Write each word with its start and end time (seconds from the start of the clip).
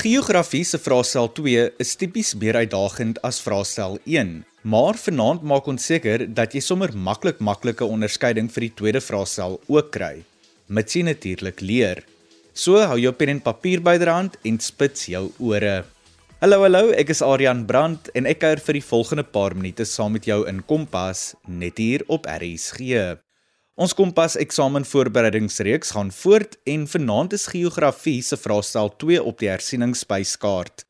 Geografie 0.00 0.64
se 0.64 0.78
vraestel 0.80 1.26
2 1.36 1.64
is 1.82 1.90
tipies 2.00 2.30
meer 2.40 2.56
uitdagend 2.56 3.18
as 3.26 3.36
vraestel 3.44 3.98
1, 4.08 4.30
maar 4.72 4.96
vanaand 4.96 5.44
maak 5.44 5.68
ons 5.68 5.88
seker 5.90 6.24
dat 6.38 6.56
jy 6.56 6.62
sommer 6.64 6.94
maklik 6.96 7.42
maklike 7.44 7.84
onderskeiding 7.84 8.48
vir 8.48 8.64
die 8.64 8.72
tweede 8.78 9.04
vraestel 9.04 9.58
ook 9.68 9.92
kry. 9.92 10.22
Mits 10.72 10.96
jy 10.96 11.04
natuurlik 11.04 11.60
leer. 11.60 12.00
So 12.56 12.80
hou 12.80 12.96
jou 12.96 13.12
pen 13.12 13.34
en 13.34 13.44
papier 13.44 13.84
byderhand 13.84 14.40
en 14.40 14.56
spits 14.64 15.10
jou 15.12 15.26
ore. 15.36 15.82
Hallo 16.40 16.62
hallo, 16.64 16.86
ek 16.96 17.12
is 17.12 17.20
Adrian 17.20 17.66
Brandt 17.68 18.08
en 18.16 18.24
ek 18.24 18.40
kuier 18.40 18.68
vir 18.70 18.80
die 18.80 18.86
volgende 18.88 19.28
paar 19.28 19.52
minute 19.52 19.84
saam 19.84 20.16
met 20.16 20.24
jou 20.24 20.46
in 20.48 20.64
Kompas 20.64 21.34
net 21.44 21.76
hier 21.76 22.08
op 22.08 22.24
RSG. 22.24 23.20
Ons 23.78 23.94
Kompas 23.94 24.34
eksamenvoorbereidingsreeks 24.36 25.92
gaan 25.94 26.10
voort 26.12 26.56
en 26.66 26.88
vanaand 26.90 27.32
is 27.32 27.46
geografie 27.52 28.18
se 28.22 28.36
vraestel 28.36 28.90
2 28.96 29.22
op 29.22 29.38
die 29.38 29.48
hersieningsspyskaart. 29.48 30.84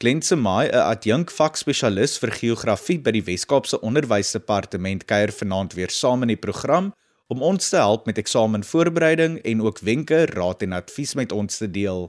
Glenn 0.00 0.22
Semai, 0.22 0.66
'n 0.68 0.74
adjunk 0.74 1.30
vakspesialis 1.30 2.18
vir 2.18 2.30
geografie 2.30 2.98
by 2.98 3.10
die 3.10 3.22
Wes-Kaapse 3.22 3.80
Onderwysdepartement, 3.80 5.04
kuier 5.04 5.30
vanaand 5.30 5.74
weer 5.74 5.90
saam 5.90 6.22
in 6.22 6.28
die 6.28 6.36
program 6.36 6.92
om 7.28 7.42
ons 7.42 7.68
te 7.68 7.76
help 7.76 8.06
met 8.06 8.18
eksamenvoorbereiding 8.18 9.38
en 9.44 9.62
ook 9.62 9.78
wenke, 9.78 10.26
raad 10.26 10.62
en 10.62 10.72
advies 10.72 11.14
met 11.14 11.32
ons 11.32 11.56
te 11.56 11.70
deel. 11.70 12.08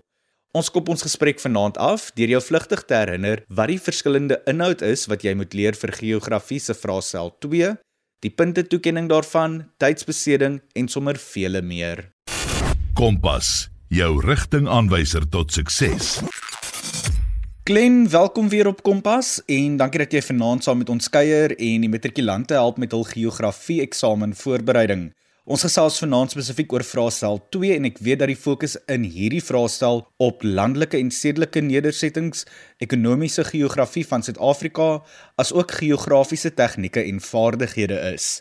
Ons 0.54 0.72
kop 0.72 0.90
ons 0.90 1.02
gesprek 1.02 1.40
vanaand 1.40 1.78
af 1.78 2.12
deur 2.16 2.30
jou 2.30 2.42
vlugtig 2.42 2.86
te 2.86 2.94
herinner 2.94 3.44
wat 3.50 3.68
die 3.68 3.80
verskillende 3.80 4.42
inhoud 4.46 4.82
is 4.82 5.06
wat 5.06 5.22
jy 5.24 5.34
moet 5.34 5.54
leer 5.54 5.74
vir 5.74 5.92
geografie 5.92 6.60
se 6.60 6.74
vraestel 6.74 7.36
2 7.40 7.76
die 8.24 8.32
punte 8.32 8.64
toekenning 8.64 9.10
daarvan, 9.12 9.64
tydsbesteding 9.84 10.62
en 10.80 10.88
sommer 10.88 11.20
vele 11.20 11.62
meer. 11.62 12.08
Kompas, 12.96 13.70
jou 13.92 14.16
rigtingaanwyser 14.24 15.28
tot 15.30 15.52
sukses. 15.52 16.22
Glen, 17.64 18.10
welkom 18.12 18.50
weer 18.52 18.68
op 18.68 18.82
Kompas 18.84 19.38
en 19.48 19.78
dankie 19.80 20.02
dat 20.02 20.12
jy 20.12 20.22
vanaand 20.26 20.66
saam 20.66 20.82
met 20.84 20.90
ons 20.92 21.08
kuier 21.08 21.54
en 21.56 21.86
die 21.86 21.92
matrikulante 21.92 22.58
help 22.60 22.80
met 22.82 22.92
hul 22.92 23.06
geografie 23.08 23.80
eksamen 23.86 24.36
voorbereiding. 24.36 25.12
Ons 25.44 25.66
gesels 25.66 25.98
vanaand 26.00 26.32
spesifiek 26.32 26.72
oor 26.72 26.86
vraestel 26.88 27.42
2 27.52 27.74
en 27.76 27.88
ek 27.90 27.98
weet 28.06 28.22
dat 28.22 28.30
die 28.32 28.40
fokus 28.40 28.78
in 28.88 29.04
hierdie 29.04 29.42
vraestel 29.44 30.06
op 30.24 30.46
landelike 30.48 30.96
en 30.96 31.12
stedelike 31.12 31.60
nedersettings, 31.60 32.46
ekonomiese 32.80 33.44
geografie 33.50 34.06
van 34.08 34.24
Suid-Afrika, 34.24 35.04
asook 35.36 35.76
geografiese 35.82 36.54
tegnieke 36.56 37.04
en 37.04 37.20
vaardighede 37.20 38.00
is. 38.14 38.40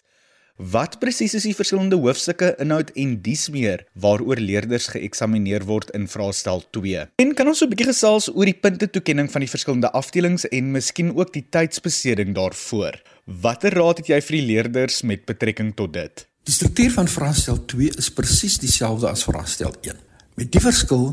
Wat 0.55 1.01
presies 1.03 1.35
is 1.35 1.49
die 1.49 1.57
verskillende 1.59 1.99
hoofstukke, 1.99 2.55
inhoud 2.63 2.95
en 2.95 3.19
dies 3.27 3.49
meer 3.51 3.83
waaroor 3.99 4.39
leerders 4.39 4.93
geëksamineer 4.95 5.67
word 5.67 5.91
in 5.99 6.07
vraestel 6.07 6.63
2? 6.71 7.09
En 7.19 7.35
kan 7.35 7.51
ons 7.51 7.59
so 7.59 7.67
'n 7.67 7.75
bietjie 7.75 7.91
gesels 7.91 8.31
oor 8.31 8.47
die 8.47 8.61
punte 8.63 8.87
toekenning 8.87 9.27
van 9.27 9.43
die 9.43 9.51
verskillende 9.51 9.91
afdelings 9.91 10.47
en 10.55 10.71
miskien 10.71 11.17
ook 11.19 11.33
die 11.35 11.49
tydsbesteding 11.51 12.31
daarvoor? 12.39 13.03
Watter 13.27 13.75
raad 13.75 13.99
het 13.99 14.07
jy 14.07 14.21
vir 14.21 14.37
die 14.39 14.47
leerders 14.47 15.03
met 15.03 15.27
betrekking 15.27 15.75
tot 15.75 15.93
dit? 15.93 16.31
Die 16.43 16.55
struktuur 16.55 16.91
van 16.91 17.09
vraestel 17.09 17.65
2 17.71 17.93
is 18.03 18.11
presies 18.11 18.59
dieselfde 18.59 19.07
as 19.07 19.23
vraestel 19.23 19.75
1, 19.87 19.99
met 20.35 20.51
die 20.51 20.63
verskil 20.63 21.13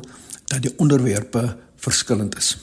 dat 0.50 0.64
die 0.66 0.72
onderwerpe 0.82 1.44
verskillend 1.78 2.38
is. 2.38 2.56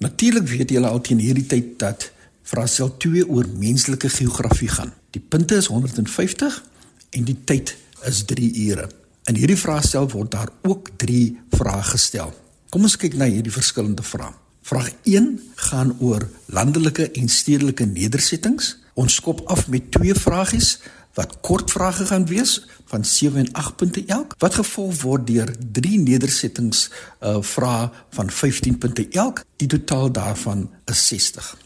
Natuurlik 0.00 0.48
weet 0.48 0.72
julle 0.72 0.88
al 0.88 1.02
teen 1.04 1.20
hierdie 1.20 1.44
tyd 1.46 1.74
dat 1.82 2.08
vraestel 2.48 2.94
2 2.96 3.26
oor 3.28 3.48
menslike 3.60 4.08
geografie 4.08 4.70
gaan. 4.72 4.94
Die 5.12 5.20
punte 5.20 5.58
is 5.60 5.68
150 5.68 6.62
en 7.10 7.26
die 7.28 7.36
tyd 7.44 7.76
is 8.08 8.24
3 8.24 8.48
ure. 8.64 8.88
In 9.28 9.36
hierdie 9.36 9.60
vraestel 9.60 10.08
word 10.08 10.32
daar 10.32 10.48
ook 10.64 10.88
3 10.96 11.20
vrae 11.52 11.82
gestel. 11.92 12.32
Kom 12.72 12.88
ons 12.88 12.96
kyk 12.96 13.18
na 13.20 13.28
hierdie 13.28 13.52
verskillende 13.52 14.06
vrae. 14.06 14.32
Vraag 14.64 14.88
1 15.08 15.34
gaan 15.68 15.92
oor 16.00 16.24
landelike 16.46 17.10
en 17.10 17.28
stedelike 17.28 17.84
nedersettings. 17.84 18.78
Ons 18.94 19.20
skop 19.20 19.40
af 19.52 19.66
met 19.68 19.90
twee 19.92 20.14
vragies 20.14 20.78
wat 21.20 21.38
kort 21.46 21.72
vrae 21.74 22.06
gaan 22.10 22.26
wees 22.26 22.58
van 22.90 23.04
7 23.04 23.44
en 23.44 23.52
8 23.52 23.76
punte 23.76 24.04
elk 24.06 24.34
wat 24.42 24.60
gevolg 24.60 25.02
word 25.06 25.26
deur 25.30 25.54
3 25.80 25.98
nedersettings 26.10 26.86
uh 27.20 27.38
vrae 27.54 27.90
van 28.18 28.30
15 28.42 28.78
punte 28.78 29.08
elk 29.24 29.44
die 29.62 29.68
totaal 29.78 30.12
daarvan 30.20 30.70
is 30.84 31.06
60 31.14 31.56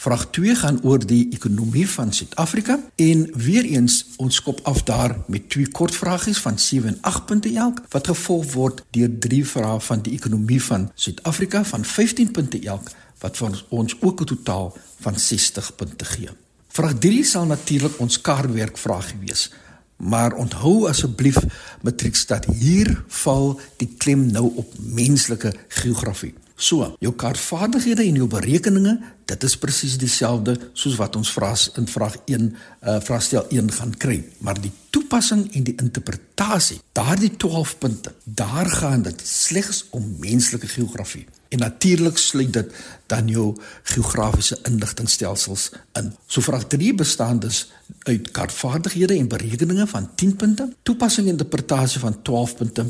Vraag 0.00 0.22
2 0.32 0.54
gaan 0.56 0.78
oor 0.88 1.02
die 1.06 1.26
ekonomie 1.36 1.84
van 1.94 2.12
Suid-Afrika 2.16 2.78
en 2.96 3.26
weer 3.36 3.66
eens 3.68 3.98
ons 4.16 4.38
skop 4.40 4.60
af 4.64 4.82
daar 4.88 5.16
met 5.26 5.50
twee 5.52 5.68
kort 5.68 5.94
vragies 5.94 6.40
van 6.40 6.58
7 6.58 6.88
en 6.88 6.98
8 7.10 7.26
punte 7.26 7.52
elk 7.64 7.82
wat 7.92 8.08
gevolg 8.08 8.52
word 8.52 8.80
deur 8.96 9.18
3 9.28 9.44
vrae 9.46 9.80
van 9.88 10.04
die 10.06 10.14
ekonomie 10.16 10.62
van 10.70 10.88
Suid-Afrika 10.94 11.64
van 11.72 11.84
15 11.84 12.30
punte 12.30 12.62
elk 12.64 12.88
wat 13.20 13.36
vir 13.36 13.64
ons 13.68 13.96
ook 14.00 14.20
'n 14.20 14.30
totaal 14.32 14.72
van 15.00 15.18
60 15.18 15.74
punte 15.74 16.04
gee. 16.04 16.32
Vraag 16.70 16.98
3 17.02 17.24
sal 17.26 17.48
natuurlik 17.50 17.98
ons 17.98 18.20
kaartwerk 18.22 18.78
vraag 18.78 19.08
wees. 19.24 19.48
Maar 19.96 20.36
onthou 20.38 20.86
asseblief 20.88 21.38
matrieks 21.82 22.26
dat 22.30 22.46
hier 22.46 22.92
val 23.24 23.60
die 23.82 23.88
klem 23.98 24.28
nou 24.30 24.52
op 24.62 24.76
menslike 24.78 25.50
geografie. 25.80 26.34
So, 26.60 26.90
jou 27.00 27.14
kaartvaardighede 27.16 28.04
en 28.04 28.18
jou 28.20 28.26
berekeninge, 28.28 28.92
dit 29.30 29.44
is 29.48 29.54
presies 29.56 29.96
dieselfde 29.96 30.58
soos 30.76 30.98
wat 31.00 31.16
ons 31.16 31.30
vraas 31.32 31.70
in 31.80 31.86
vraag 31.88 32.18
1 32.28 32.50
uh 32.84 32.98
vraestel 33.00 33.46
1 33.48 33.70
gaan 33.78 33.94
kry, 33.96 34.18
maar 34.44 34.60
die 34.60 34.72
toepassing 34.92 35.46
en 35.56 35.64
die 35.64 35.76
interpretasie, 35.80 36.76
daardie 36.92 37.30
12 37.40 37.72
punte, 37.80 38.12
daar 38.24 38.68
gaan 38.68 39.06
dit 39.08 39.22
slegs 39.24 39.86
om 39.96 40.04
menslike 40.20 40.68
geografie. 40.68 41.24
En 41.48 41.58
natuurlik 41.64 42.18
sluit 42.18 42.52
dit 42.52 42.74
dan 43.06 43.28
jou 43.28 43.54
geografiese 43.82 44.58
inligtingstelsels 44.68 45.70
in. 45.98 46.12
So 46.26 46.44
vraag 46.44 46.68
3 46.68 46.92
bestaan 46.94 47.40
dus 47.40 47.70
uit 48.02 48.30
kaartvaardighede 48.30 49.16
en 49.16 49.32
berekeninge 49.32 49.86
van 49.86 50.10
10 50.14 50.36
punte, 50.36 50.68
toepassing 50.82 51.26
en 51.26 51.38
interpretasie 51.38 52.00
van 52.00 52.22
12 52.22 52.56
punte 52.56 52.86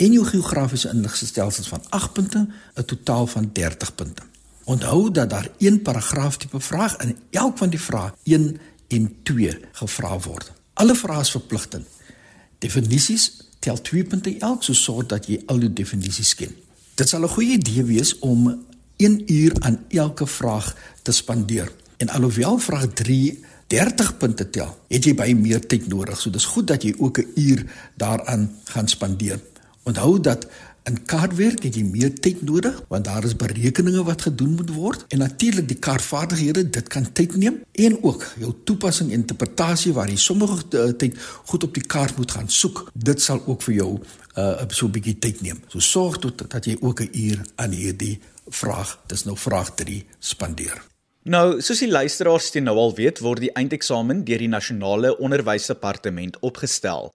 en 0.00 0.12
jou 0.12 0.24
geografiese 0.24 0.88
inligtingstelsels 0.88 1.68
van 1.68 1.82
8 1.88 2.12
punte, 2.12 2.48
'n 2.74 2.84
totaal 2.84 3.26
van 3.26 3.50
30 3.52 3.94
punte. 3.94 4.22
Onthou 4.64 5.10
dat 5.10 5.30
daar 5.30 5.48
een 5.58 5.82
paragraaf 5.82 6.36
tipe 6.36 6.60
vraag 6.60 6.96
in 6.96 7.16
elk 7.30 7.58
van 7.58 7.70
die 7.70 7.80
vrae 7.80 8.12
1 8.22 8.60
en 8.88 9.16
2 9.22 9.60
gevra 9.72 10.18
word. 10.18 10.52
Alle 10.72 10.94
vrae 10.94 11.20
is 11.20 11.30
verpligtend. 11.30 11.86
Definisies 12.58 13.36
tel 13.58 13.80
2 13.80 14.04
punte 14.04 14.38
elk, 14.38 14.62
so 14.62 14.72
sorg 14.72 15.06
dat 15.06 15.26
jy 15.26 15.42
al 15.46 15.58
die 15.58 15.72
definisies 15.72 16.34
ken. 16.34 16.54
Dit 16.94 17.08
sal 17.08 17.22
'n 17.22 17.28
goeie 17.28 17.52
idee 17.52 17.84
wees 17.84 18.18
om 18.18 18.64
1 18.96 19.32
uur 19.32 19.52
aan 19.58 19.84
elke 19.88 20.26
vraag 20.26 20.76
te 21.02 21.12
spandeer. 21.12 21.72
En 21.96 22.08
alhoewel 22.08 22.58
vraag 22.58 22.86
3 22.86 23.44
30 23.66 24.16
punte 24.16 24.50
tel, 24.50 24.78
het 24.88 25.04
jy 25.04 25.14
baie 25.14 25.34
meer 25.34 25.66
tyd 25.66 25.86
nodig. 25.88 26.20
So 26.20 26.30
dis 26.30 26.44
goed 26.44 26.66
dat 26.66 26.82
jy 26.82 26.94
ook 26.98 27.18
'n 27.18 27.32
uur 27.34 27.64
daaraan 27.94 28.50
gaan 28.64 28.88
spandeer. 28.88 29.40
Onthou 29.82 30.20
dat 30.20 30.46
in 30.88 30.96
kaartwerk 31.04 31.62
het 31.62 31.76
jy 31.76 31.82
meer 31.84 32.12
tyd 32.24 32.40
nodig 32.42 32.76
want 32.88 33.04
daar 33.04 33.24
is 33.24 33.36
berekeninge 33.36 34.02
wat 34.04 34.24
gedoen 34.28 34.54
moet 34.56 34.70
word 34.74 35.04
en 35.08 35.20
natuurlik 35.22 35.68
die 35.68 35.78
kaartvaardighede 35.78 36.64
dit 36.76 36.88
kan 36.88 37.06
tyd 37.12 37.36
neem 37.36 37.60
en 37.72 37.98
ook 38.02 38.24
jou 38.40 38.54
toepassing 38.64 39.12
interpretasie 39.12 39.92
waar 39.96 40.08
jy 40.08 40.16
sommige 40.16 40.64
eh, 40.72 40.92
tyd 41.02 41.18
goed 41.52 41.68
op 41.68 41.74
die 41.76 41.84
kaart 41.84 42.16
moet 42.16 42.30
gaan 42.30 42.48
soek. 42.48 42.88
Dit 42.94 43.22
sal 43.22 43.42
ook 43.46 43.62
vir 43.68 43.74
jou 43.74 43.92
uh 44.38 44.68
so 44.68 44.86
'n 44.86 44.92
bietjie 44.92 45.18
tyd 45.18 45.40
neem. 45.42 45.62
So 45.68 45.78
sorg 45.78 46.18
tot 46.18 46.50
dat 46.50 46.64
jy 46.64 46.76
ook 46.80 47.00
'n 47.00 47.10
uur 47.12 47.38
aan 47.56 47.70
hierdie 47.70 48.20
vraag, 48.48 48.98
dis 49.06 49.24
nou 49.24 49.36
vraag 49.36 49.74
3 49.74 50.04
spandeer. 50.18 50.82
Nou, 51.22 51.60
soos 51.60 51.78
die 51.78 51.90
luisteraars 51.90 52.50
teen 52.50 52.64
nou 52.64 52.76
al 52.76 52.94
weet, 52.94 53.18
word 53.18 53.40
die 53.40 53.52
eindeksamen 53.52 54.24
deur 54.24 54.38
die 54.38 54.48
Nasionale 54.48 55.18
Onderwysdepartement 55.18 56.38
opgestel. 56.40 57.10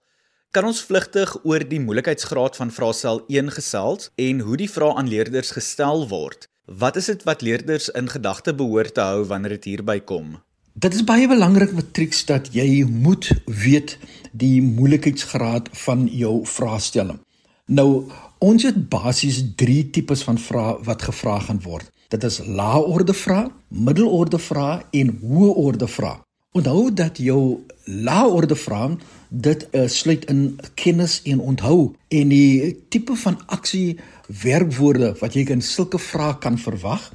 Kan 0.54 0.64
ons 0.64 0.78
vlugtig 0.88 1.32
oor 1.44 1.60
die 1.68 1.80
moeilikheidsgraad 1.84 2.54
van 2.56 2.70
vraestel 2.72 3.18
1 3.28 3.50
gesels 3.58 4.10
en 4.16 4.38
hoe 4.46 4.56
die 4.56 4.70
vrae 4.70 4.94
aan 4.96 5.08
leerders 5.10 5.50
gestel 5.52 6.06
word? 6.08 6.46
Wat 6.64 6.96
is 6.96 7.10
dit 7.10 7.24
wat 7.28 7.42
leerders 7.44 7.88
in 8.00 8.08
gedagte 8.08 8.54
behoort 8.54 8.94
te 8.94 9.04
hou 9.04 9.26
wanneer 9.28 9.56
dit 9.58 9.68
hierby 9.72 9.98
kom? 10.00 10.38
Dit 10.72 10.96
is 10.96 11.04
baie 11.04 11.28
belangrik 11.28 11.74
matrieks 11.76 12.24
dat 12.28 12.50
jy 12.56 12.84
moet 12.88 13.30
weet 13.44 13.98
die 14.32 14.62
moeilikheidsgraad 14.64 15.68
van 15.84 16.08
jou 16.08 16.40
vraestelling. 16.48 17.20
Nou, 17.66 18.06
ons 18.38 18.64
het 18.64 18.88
basies 18.88 19.42
3 19.60 19.90
tipes 19.90 20.24
van 20.24 20.40
vrae 20.40 20.76
wat 20.88 21.04
gevra 21.10 21.38
gaan 21.48 21.60
word. 21.64 21.90
Dit 22.08 22.24
is 22.24 22.40
lae 22.46 22.80
orde 22.80 23.12
vrae, 23.12 23.50
middelorde 23.68 24.38
vrae 24.38 24.84
en 24.92 25.18
hoë 25.20 25.52
orde 25.68 25.88
vrae. 25.90 26.20
Onthou 26.56 26.88
dat 26.94 27.18
jou 27.20 27.60
lae 27.84 28.28
orde 28.32 28.56
vrae 28.56 28.94
dit 29.28 29.64
uh, 29.72 29.84
sluit 29.92 30.24
in 30.32 30.58
kennis 30.74 31.18
en 31.28 31.40
onthou 31.40 31.92
en 32.08 32.30
die 32.32 32.76
tipe 32.88 33.16
van 33.20 33.36
aksie 33.52 33.98
werkwoorde 34.42 35.10
wat 35.20 35.36
jy 35.36 35.44
in 35.52 35.60
sulke 35.60 36.00
vrae 36.00 36.38
kan 36.40 36.56
verwag 36.58 37.10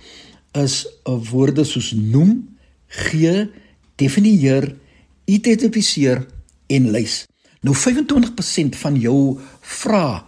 is 0.61 0.83
uh, 0.85 1.15
woorde 1.31 1.63
soos 1.65 1.89
noem, 1.95 2.43
gee, 3.07 3.47
definieer, 3.97 4.67
identifiseer 5.25 6.21
en 6.69 6.91
lys. 6.93 7.23
Nou 7.65 7.73
25% 7.77 8.77
van 8.83 8.99
jou 8.99 9.39
vrae 9.61 10.21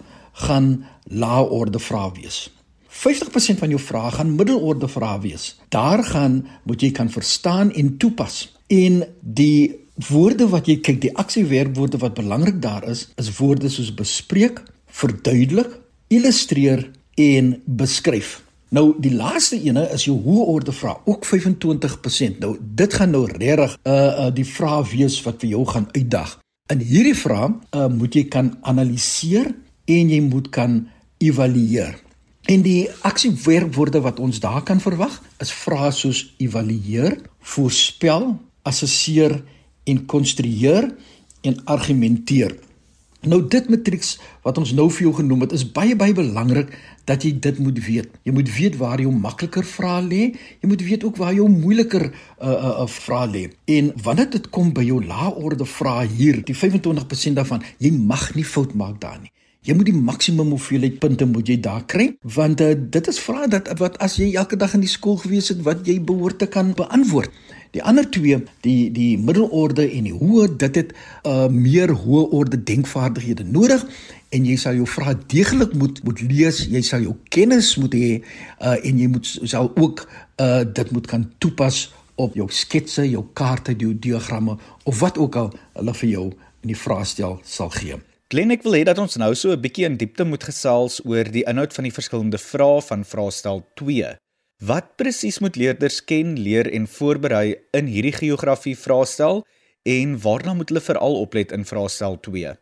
gaan 0.48 0.74
lae 1.12 1.46
orde 1.54 1.82
vrae 1.84 2.10
wees. 2.18 2.48
50% 2.94 3.62
van 3.62 3.74
jou 3.74 3.82
vrae 3.82 4.12
gaan 4.18 4.36
middelorde 4.38 4.90
vrae 4.90 5.22
wees. 5.22 5.52
Daar 5.70 6.02
gaan 6.08 6.42
moet 6.64 6.82
jy 6.82 6.92
kan 6.96 7.10
verstaan 7.14 7.74
en 7.78 7.98
toepas. 7.98 8.48
En 8.74 9.04
die 9.22 9.76
woorde 10.10 10.48
wat 10.50 10.70
jy 10.70 10.80
kyk, 10.82 11.02
die 11.04 11.14
aksiewerkwoorde 11.22 12.00
wat 12.02 12.18
belangrik 12.18 12.62
daar 12.62 12.86
is, 12.90 13.06
is 13.22 13.30
woorde 13.38 13.70
soos 13.70 13.92
bespreek, 13.94 14.64
verduidelik, 14.90 15.76
illustreer 16.14 16.88
en 17.22 17.54
beskryf. 17.66 18.40
Nou 18.74 18.96
die 18.98 19.14
laaste 19.14 19.60
ene 19.62 19.86
is 19.94 20.08
jou 20.08 20.16
hoë 20.24 20.46
orde 20.56 20.74
vraag, 20.74 21.04
ook 21.06 21.28
25%. 21.30 22.40
Nou 22.42 22.56
dit 22.60 22.94
gaan 22.98 23.14
nou 23.14 23.28
regtig 23.30 23.76
uh 23.86 23.94
uh 23.94 24.32
die 24.34 24.48
vraag 24.50 24.90
wees 24.96 25.20
wat 25.26 25.44
vir 25.44 25.52
jou 25.54 25.66
gaan 25.70 25.86
uitdag. 25.94 26.40
In 26.74 26.82
hierdie 26.82 27.18
vraag 27.18 27.60
uh 27.76 27.92
moet 27.94 28.18
jy 28.18 28.26
kan 28.34 28.56
analiseer 28.62 29.52
en 29.86 30.10
jy 30.10 30.22
moet 30.26 30.50
kan 30.50 30.80
evalueer. 31.22 32.00
En 32.50 32.66
die 32.66 32.90
aksiewerkwoorde 33.06 34.02
wat 34.02 34.20
ons 34.20 34.40
daar 34.40 34.64
kan 34.66 34.82
verwag 34.82 35.22
is 35.40 35.54
vrae 35.54 35.92
soos 35.92 36.26
evalueer, 36.42 37.20
voorspel, 37.54 38.34
assesseer 38.64 39.42
en 39.84 40.06
konstrueer 40.06 40.92
en 41.44 41.60
argumenteer. 41.66 42.56
Nou 43.24 43.40
dit 43.48 43.70
matrieks 43.72 44.18
wat 44.44 44.58
ons 44.60 44.74
nou 44.76 44.90
vir 44.92 45.06
jou 45.06 45.14
genoem 45.22 45.46
het 45.46 45.54
is 45.56 45.64
baie 45.76 45.96
baie 45.96 46.16
belangrik 46.16 46.74
dat 47.08 47.24
jy 47.24 47.32
dit 47.44 47.60
moet 47.64 47.78
weet. 47.86 48.10
Jy 48.28 48.34
moet 48.36 48.50
weet 48.52 48.76
waar 48.80 49.00
jou 49.00 49.12
makliker 49.16 49.64
vrae 49.68 50.02
lê. 50.04 50.24
Jy 50.60 50.72
moet 50.72 50.84
weet 50.84 51.06
ook 51.08 51.20
waar 51.22 51.36
jou 51.36 51.48
moeiliker 51.52 52.10
uh 52.10 52.50
uh, 52.50 52.74
uh 52.84 52.88
vrae 52.88 53.30
lê. 53.32 53.44
En 53.78 53.94
wanneer 54.04 54.30
dit 54.36 54.50
kom 54.50 54.74
by 54.76 54.84
jou 54.90 55.00
laorde 55.06 55.66
vrae 55.66 56.08
hier, 56.08 56.42
die 56.44 56.56
25% 56.56 57.40
daarvan, 57.40 57.64
jy 57.80 57.94
mag 57.96 58.34
nie 58.36 58.48
fout 58.48 58.76
maak 58.76 59.00
daar 59.00 59.22
nie. 59.22 59.32
Jy 59.64 59.78
moet 59.80 59.88
die 59.88 59.96
maksimum 59.96 60.50
hoeveelheid 60.52 60.98
punte 61.00 61.24
moet 61.26 61.48
jy 61.48 61.56
daar 61.64 61.86
kry 61.88 62.10
want 62.36 62.60
uh, 62.60 62.74
dit 62.76 63.08
is 63.08 63.20
vrae 63.24 63.48
dat 63.48 63.70
wat 63.80 63.96
as 64.04 64.18
jy 64.20 64.34
elke 64.36 64.60
dag 64.60 64.74
in 64.76 64.84
die 64.84 64.92
skool 64.92 65.16
gewees 65.22 65.48
het 65.54 65.62
wat 65.64 65.88
jy 65.88 66.02
behoort 66.04 66.42
te 66.44 66.50
kan 66.52 66.74
beantwoord. 66.76 67.32
Die 67.74 67.82
ander 67.82 68.06
twee, 68.06 68.38
die 68.62 68.92
die 68.94 69.18
middelorde 69.18 69.88
en 69.88 70.06
die 70.06 70.14
hoë, 70.14 70.46
dit 70.62 70.76
het 70.78 70.92
uh 71.26 71.48
meer 71.50 71.90
hoë 72.04 72.28
orde 72.38 72.60
denkvaardighede 72.62 73.48
nodig 73.50 73.82
en 74.34 74.46
jy 74.46 74.58
sal 74.62 74.78
jou 74.78 74.86
vrae 74.90 75.16
deeglik 75.34 75.74
moet 75.82 76.04
moet 76.06 76.22
lees, 76.22 76.64
jy 76.70 76.84
sal 76.86 77.02
jou 77.02 77.16
kennis 77.34 77.74
moet 77.82 77.98
hê 77.98 78.12
uh 78.62 78.78
en 78.78 79.02
jy 79.02 79.10
moet 79.10 79.34
sal 79.42 79.72
ook 79.74 80.06
uh 80.38 80.62
dit 80.70 80.94
moet 80.94 81.10
kan 81.10 81.26
toepas 81.42 81.88
op 82.22 82.38
jou 82.38 82.46
sketse, 82.54 83.08
jou 83.10 83.26
kaarte, 83.34 83.74
jou 83.74 83.94
diagramme 83.98 84.60
of 84.86 85.00
wat 85.02 85.18
ook 85.18 85.36
al 85.42 85.54
hulle 85.74 85.98
vir 86.04 86.10
jou 86.10 86.26
in 86.62 86.76
die 86.76 86.78
vraestel 86.78 87.40
sal 87.42 87.74
gee. 87.74 87.98
Glen 88.34 88.54
ek 88.54 88.64
wil 88.66 88.78
hê 88.78 88.84
dat 88.86 89.02
ons 89.02 89.18
nou 89.18 89.34
so 89.34 89.50
'n 89.54 89.62
bietjie 89.62 89.90
in 89.90 89.98
diepte 89.98 90.26
moet 90.26 90.44
gesels 90.44 91.02
oor 91.06 91.26
die 91.26 91.46
inhoud 91.50 91.74
van 91.74 91.90
die 91.90 91.94
verskillende 91.98 92.38
vrae 92.38 92.82
van 92.82 93.02
vraestel 93.06 93.66
2. 93.82 94.14
Wat 94.64 94.94
presies 94.96 95.42
moet 95.44 95.58
leerders 95.60 95.98
ken, 96.08 96.38
leer 96.40 96.70
en 96.72 96.86
voorberei 96.88 97.56
in 97.76 97.88
hierdie 97.92 98.14
geografie 98.16 98.76
vraestel 98.80 99.42
en 99.84 100.14
waarna 100.24 100.54
moet 100.56 100.70
hulle 100.72 100.84
veral 100.86 101.18
oplet 101.20 101.52
in 101.52 101.66
vraestel 101.68 102.16
2? 102.28 102.54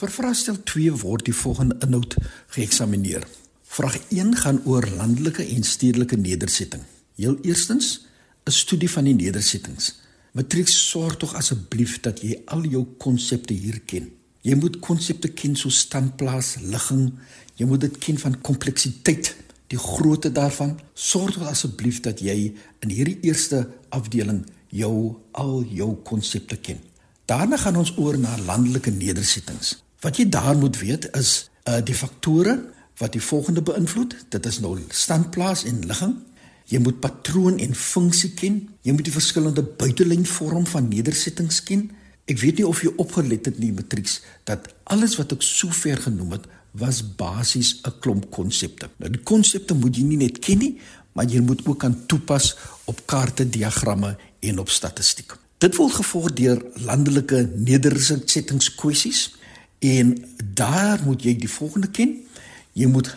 Vir 0.00 0.12
vraestel 0.14 0.56
2 0.70 0.94
word 1.02 1.26
die 1.28 1.34
volgende 1.36 1.76
inhoud 1.84 2.16
geëksamineer. 2.54 3.26
Vraag 3.68 3.98
1 4.08 4.32
gaan 4.44 4.62
oor 4.64 4.88
landelike 4.96 5.44
en 5.44 5.68
stedelike 5.68 6.16
nedersetting. 6.16 6.86
Heel 7.20 7.36
eerstens 7.44 8.06
'n 8.48 8.56
studie 8.62 8.90
van 8.90 9.04
die 9.04 9.14
nedersettings. 9.14 10.00
Matriek 10.32 10.68
sorg 10.68 11.16
tog 11.16 11.34
asseblief 11.34 12.00
dat 12.00 12.22
jy 12.22 12.40
al 12.46 12.64
jou 12.64 12.86
konsepte 12.98 13.52
hier 13.52 13.80
ken. 13.84 14.08
Jy 14.40 14.54
moet 14.54 14.78
konsepte 14.78 15.28
ken 15.28 15.56
soos 15.56 15.78
standplaas, 15.78 16.56
ligging, 16.62 17.12
jy 17.56 17.66
moet 17.66 17.80
dit 17.80 17.98
ken 17.98 18.18
van 18.18 18.40
kompleksiteit 18.40 19.36
die 19.72 19.80
grootte 19.80 20.32
daarvan. 20.32 20.76
Sorg 20.94 21.38
asseblief 21.48 22.02
dat 22.04 22.20
jy 22.20 22.52
in 22.84 22.92
hierdie 22.92 23.18
eerste 23.28 23.64
afdeling 23.88 24.44
jou 24.72 25.16
al 25.32 25.62
jou 25.68 25.94
konsepte 26.04 26.58
ken. 26.60 26.80
Daarna 27.30 27.56
gaan 27.60 27.78
ons 27.80 27.94
oor 27.96 28.18
na 28.18 28.34
landelike 28.46 28.90
nedersettings. 28.92 29.78
Wat 30.02 30.18
jy 30.18 30.28
daar 30.28 30.58
moet 30.58 30.78
weet 30.80 31.08
is 31.16 31.48
uh 31.68 31.78
die 31.84 31.94
faktore 31.94 32.58
wat 33.00 33.14
die 33.14 33.22
volgende 33.22 33.62
beïnvloed. 33.62 34.16
Dit 34.28 34.46
is 34.46 34.60
nou 34.60 34.76
standplaas 34.88 35.64
en 35.64 35.86
ligging. 35.86 36.16
Jy 36.70 36.78
moet 36.82 37.00
patroon 37.00 37.58
en 37.58 37.74
funksie 37.74 38.32
ken. 38.34 38.60
Jy 38.82 38.92
moet 38.92 39.06
die 39.08 39.14
verskillende 39.14 39.62
buitelynvorm 39.62 40.66
van 40.66 40.88
nedersettings 40.88 41.62
ken. 41.62 41.88
Ek 42.30 42.38
weet 42.38 42.60
nie 42.60 42.66
of 42.66 42.82
jy 42.82 42.92
opgelet 43.02 43.48
het 43.50 43.58
nie 43.58 43.72
matrieks 43.74 44.20
dat 44.46 44.68
alles 44.84 45.16
wat 45.18 45.32
ek 45.34 45.42
sover 45.42 45.98
genoem 46.04 46.36
het 46.36 46.46
was 46.72 47.14
basies 47.16 47.80
'n 47.82 47.92
klomp 48.00 48.30
konsepte. 48.30 48.88
Nou 48.96 49.10
die 49.10 49.22
konsepte 49.22 49.74
moet 49.74 49.96
jy 49.96 50.02
nie 50.02 50.16
net 50.16 50.38
ken 50.38 50.58
nie, 50.58 50.80
maar 51.12 51.24
jy 51.24 51.40
moet 51.40 51.66
ook 51.66 51.78
kan 51.78 52.06
toepas 52.06 52.56
op 52.84 53.06
kaarte, 53.06 53.48
diagramme 53.48 54.16
en 54.40 54.58
op 54.58 54.68
statistiek. 54.68 55.36
Dit 55.58 55.76
word 55.76 55.92
gevolg 55.92 56.32
deur 56.32 56.62
landelike 56.74 57.50
nedersettingskwessies 57.54 59.34
en 59.78 60.24
daar 60.54 61.00
moet 61.04 61.22
jy 61.22 61.36
die 61.36 61.50
volgende 61.50 61.90
ken. 61.90 62.16
Jy 62.72 62.86
moet 62.86 63.16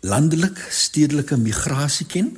landelik 0.00 0.58
stedelike 0.70 1.36
migrasie 1.36 2.06
ken. 2.06 2.36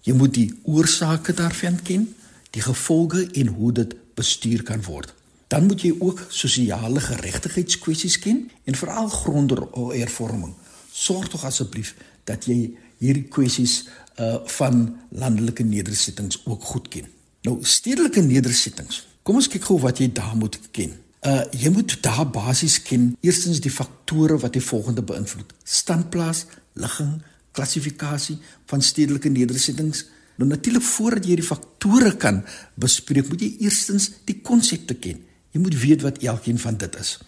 Jy 0.00 0.14
moet 0.16 0.34
die 0.34 0.48
oorsake 0.62 1.34
daarvan 1.36 1.82
ken, 1.82 2.08
die 2.50 2.62
gevolge 2.62 3.26
en 3.32 3.46
hoe 3.46 3.72
dit 3.72 3.94
bestuur 4.14 4.62
kan 4.62 4.82
word. 4.82 5.14
Dan 5.50 5.66
moet 5.66 5.82
jy 5.82 5.90
ook 5.98 6.20
sosiale 6.30 7.00
geregtigheidskwessies 7.02 8.20
ken 8.22 8.44
en 8.64 8.76
veral 8.78 9.08
grondervorming. 9.10 10.52
Sorg 10.92 11.26
tog 11.28 11.44
asseblief 11.44 11.94
dat 12.28 12.46
jy 12.46 12.70
hierdie 13.02 13.26
kwessies 13.32 13.80
uh 14.20 14.36
van 14.58 14.84
landelike 15.08 15.64
nedersettings 15.66 16.42
ook 16.44 16.64
goed 16.64 16.86
ken. 16.92 17.08
Nou 17.42 17.56
stedelike 17.66 18.22
nedersettings. 18.22 19.00
Kom 19.22 19.40
ons 19.40 19.48
kyk 19.50 19.64
gou 19.66 19.78
wat 19.82 19.98
jy 19.98 20.06
daar 20.14 20.36
moet 20.38 20.58
ken. 20.76 20.92
Uh 21.26 21.42
jy 21.50 21.72
moet 21.74 21.96
daar 22.04 22.28
basies 22.30 22.76
ken 22.86 23.08
eerstens 23.20 23.62
die 23.64 23.72
faktore 23.74 24.36
wat 24.38 24.54
die 24.54 24.62
volgende 24.62 25.02
beïnvloed: 25.02 25.50
standplaas, 25.64 26.44
ligging, 26.78 27.16
klassifikasie 27.56 28.38
van 28.70 28.82
stedelike 28.82 29.32
nedersettings. 29.32 30.04
Nou 30.38 30.48
natuurlik 30.48 30.86
voordat 30.92 31.26
jy 31.26 31.34
hierdie 31.34 31.48
faktore 31.48 32.14
kan 32.16 32.44
bespreek, 32.74 33.28
moet 33.28 33.42
jy 33.42 33.50
eerstens 33.66 34.10
die 34.30 34.38
konsepte 34.46 34.94
ken. 34.94 35.26
Jy 35.50 35.60
moet 35.60 35.76
weet 35.82 36.02
wat 36.02 36.22
elkeen 36.22 36.58
van 36.58 36.76
dit 36.76 36.96
is. 37.00 37.18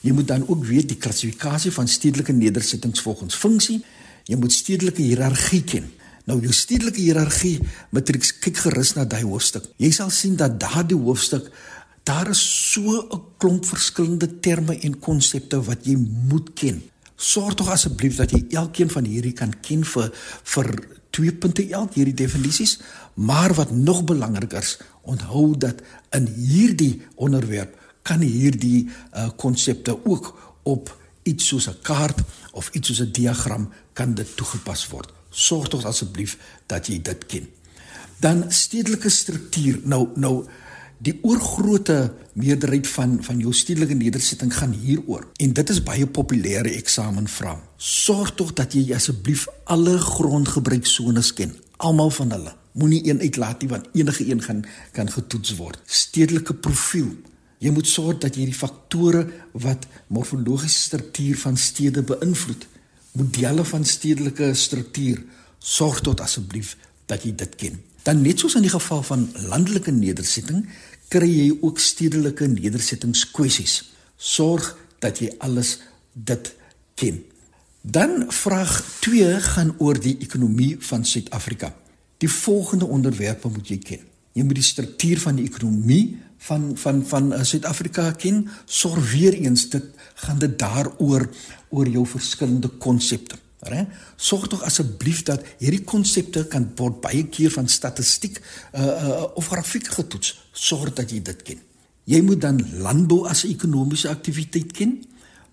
Jy 0.00 0.12
moet 0.12 0.28
dan 0.28 0.48
ook 0.48 0.64
weet 0.64 0.88
die 0.88 0.98
klassifikasie 1.00 1.72
van 1.74 1.88
stedelike 1.88 2.32
nedersettings 2.32 3.00
volgens 3.02 3.34
funksie. 3.34 3.80
Jy 4.24 4.36
moet 4.36 4.52
stedelike 4.52 5.02
hiërargie 5.02 5.62
ken. 5.64 5.88
Nou 6.26 6.40
jou 6.42 6.52
stedelike 6.54 7.00
hiërargie 7.00 7.60
matrieks 7.94 8.32
kyk 8.42 8.64
gerus 8.66 8.94
na 8.96 9.04
daai 9.04 9.22
hoofstuk. 9.22 9.66
Jy 9.82 9.90
sal 9.94 10.10
sien 10.10 10.36
dat 10.38 10.58
daardie 10.60 10.98
hoofstuk 10.98 11.50
daar 12.06 12.30
is 12.30 12.42
so 12.72 13.02
'n 13.02 13.22
klomp 13.38 13.64
verskillende 13.66 14.40
terme 14.40 14.78
en 14.78 14.98
konsepte 14.98 15.62
wat 15.62 15.86
jy 15.86 15.96
moet 16.28 16.52
ken. 16.54 16.82
Sorg 17.16 17.54
tog 17.54 17.68
asseblief 17.68 18.16
dat 18.16 18.30
jy 18.30 18.44
elkeen 18.50 18.90
van 18.90 19.04
hierdie 19.04 19.32
kan 19.32 19.54
ken 19.60 19.84
vir 19.84 20.12
vir 20.42 20.66
twee 21.10 21.32
punte 21.32 21.64
elk 21.68 21.94
hierdie 21.94 22.14
definisies, 22.14 22.78
maar 23.14 23.54
wat 23.54 23.70
nog 23.70 24.04
belangriker 24.04 24.58
is, 24.58 24.78
onthou 25.06 25.54
dat 25.58 25.82
in 26.10 26.26
hierdie 26.26 27.02
onderwerp 27.14 27.74
kan 28.06 28.20
hierdie 28.20 28.86
uh, 28.86 29.28
konsepte 29.36 29.96
uh, 29.96 30.10
ook 30.10 30.32
op 30.62 30.92
iets 31.22 31.46
soos 31.46 31.68
'n 31.68 31.78
kaart 31.82 32.20
of 32.52 32.70
iets 32.72 32.88
soos 32.88 33.00
'n 33.00 33.12
diagram 33.12 33.68
kan 33.92 34.14
dit 34.14 34.36
toegepas 34.36 34.88
word. 34.88 35.12
Sorg 35.30 35.68
tog 35.68 35.84
asseblief 35.84 36.38
dat 36.66 36.86
jy 36.86 37.02
dit 37.02 37.26
ken. 37.26 37.48
Dan 38.20 38.44
stedelike 38.48 39.08
struktuur. 39.08 39.80
Nou 39.84 40.08
nou 40.14 40.44
die 40.98 41.18
oorgrootste 41.22 42.14
meerderheid 42.32 42.88
van 42.88 43.18
van 43.20 43.38
jou 43.38 43.52
stedelike 43.52 43.94
nedersetting 43.94 44.54
gaan 44.54 44.72
hieroor 44.72 45.26
en 45.36 45.52
dit 45.52 45.70
is 45.70 45.82
baie 45.82 46.06
populêre 46.06 46.72
eksamenvraag. 46.76 47.60
Sorg 47.76 48.34
tog 48.34 48.52
dat 48.52 48.72
jy 48.72 48.94
asseblief 48.94 49.46
alle 49.64 49.98
grondgebruiksones 49.98 51.32
ken, 51.32 51.52
almal 51.76 52.10
van 52.10 52.30
hulle. 52.30 52.54
Moenie 52.76 53.02
een 53.08 53.20
uitlaat 53.20 53.62
nie 53.62 53.68
want 53.72 53.88
enige 53.96 54.26
een 54.28 54.42
gaan 54.42 54.64
kan 54.92 55.10
getoets 55.10 55.54
word. 55.56 55.80
Stedelike 55.86 56.54
profiel. 56.54 57.08
Jy 57.58 57.70
moet 57.72 57.88
sorg 57.88 58.18
dat 58.20 58.36
jy 58.36 58.44
die 58.50 58.56
faktore 58.56 59.22
wat 59.52 59.86
morfologiese 60.12 60.80
struktuur 60.90 61.38
van 61.40 61.56
stede 61.56 62.02
beïnvloed, 62.04 62.66
modelle 63.16 63.64
van 63.64 63.84
stedelike 63.84 64.50
struktuur, 64.54 65.22
sorg 65.58 66.02
tot 66.04 66.20
asseblief 66.20 66.74
dat 67.08 67.24
jy 67.24 67.32
dit 67.34 67.54
ken. 67.56 67.80
Dan 68.04 68.20
net 68.22 68.38
soos 68.38 68.58
in 68.58 68.66
die 68.66 68.74
geval 68.74 69.02
van 69.02 69.24
landelike 69.48 69.90
nedersetting, 69.90 70.66
kry 71.08 71.30
jy 71.30 71.48
ook 71.60 71.80
stedelike 71.80 72.46
nedersettingskwessies. 72.50 73.78
Sorg 74.16 74.74
dat 75.00 75.22
jy 75.22 75.32
alles 75.38 75.78
dit 76.12 76.52
ken. 76.94 77.24
Dan 77.80 78.26
vraag 78.28 78.78
2 79.00 79.40
gaan 79.40 79.74
oor 79.78 79.98
die 80.00 80.16
ekonomie 80.20 80.76
van 80.80 81.04
Suid-Afrika. 81.04 81.72
Die 82.22 82.30
volgende 82.30 82.86
onderwerpe 82.86 83.48
moet 83.48 83.68
jy 83.68 83.78
ken. 83.78 84.04
Jy 84.36 84.44
moet 84.44 84.58
die 84.58 84.64
struktuur 84.64 85.20
van 85.20 85.36
die 85.38 85.46
ekonomie 85.48 86.18
van 86.46 86.76
van 86.76 87.00
van 87.06 87.32
uh, 87.32 87.42
Suid-Afrika 87.42 88.10
ken. 88.12 88.48
Sorg 88.64 89.12
weer 89.12 89.34
eens 89.34 89.68
dit 89.72 89.84
gaan 90.14 90.38
dit 90.38 90.58
daaroor 90.58 91.28
oor 91.68 91.88
jou 91.88 92.06
verskillende 92.06 92.68
konsepte. 92.68 93.36
Reg? 93.66 93.86
Sorg 94.16 94.46
tog 94.48 94.62
asseblief 94.62 95.22
dat 95.26 95.44
hierdie 95.58 95.84
konsepte 95.84 96.44
kan 96.52 96.68
word 96.76 97.00
baie 97.00 97.24
keer 97.32 97.50
van 97.50 97.68
statistiek 97.68 98.38
uh, 98.38 98.84
uh, 98.84 99.22
of 99.34 99.48
grafiek 99.48 99.88
getoets. 99.96 100.36
Sorg 100.52 100.92
dat 100.92 101.10
jy 101.10 101.22
dit 101.24 101.42
ken. 101.42 101.64
Jy 102.06 102.20
moet 102.22 102.40
dan 102.40 102.60
landbou 102.78 103.24
as 103.26 103.44
'n 103.44 103.50
ekonomiese 103.56 104.08
aktiwiteit 104.08 104.72
ken, 104.72 105.02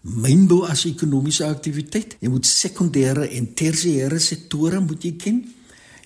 mynbou 0.02 0.68
as 0.68 0.86
'n 0.86 0.94
ekonomiese 0.94 1.46
aktiwiteit. 1.46 2.18
Jy 2.20 2.30
moet 2.30 2.46
sekondêre 2.46 3.30
en 3.30 3.54
tersiêre 3.54 4.20
sektore 4.20 4.80
moet 4.80 5.04
jy 5.04 5.16
ken. 5.16 5.44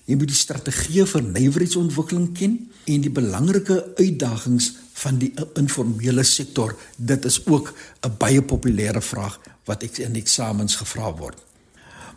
Jy 0.08 0.16
moet 0.16 0.30
die 0.30 0.38
strategie 0.38 1.04
vir 1.04 1.24
nywerheidsontwikkeling 1.26 2.30
ken 2.36 2.54
en 2.88 3.02
die 3.04 3.12
belangrike 3.12 3.76
uitdagings 3.98 4.70
van 5.02 5.18
die 5.20 5.28
informele 5.60 6.24
sektor. 6.24 6.72
Dit 6.96 7.24
is 7.28 7.42
ook 7.46 7.74
'n 8.02 8.16
baie 8.18 8.42
populêre 8.42 9.02
vraag 9.02 9.38
wat 9.64 9.82
ek 9.82 9.98
in 9.98 10.16
eksamens 10.16 10.76
gevra 10.76 11.12
word. 11.14 11.36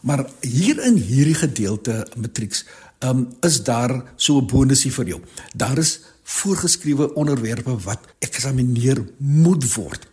Maar 0.02 0.26
hier 0.42 0.80
in 0.86 0.96
hierdie 0.96 1.36
gedeelte 1.36 2.08
matrieks, 2.16 2.66
um, 3.04 3.28
is 3.42 3.64
daar 3.64 4.04
so 4.16 4.38
'n 4.38 4.48
bonusie 4.48 4.92
vir 4.92 5.08
jou. 5.08 5.22
Daar 5.56 5.78
is 5.78 6.00
voorgeskrewe 6.24 7.14
onderwerpe 7.14 7.78
wat 7.84 8.00
eksamineer 8.20 9.06
moet 9.18 9.74
word. 9.74 10.08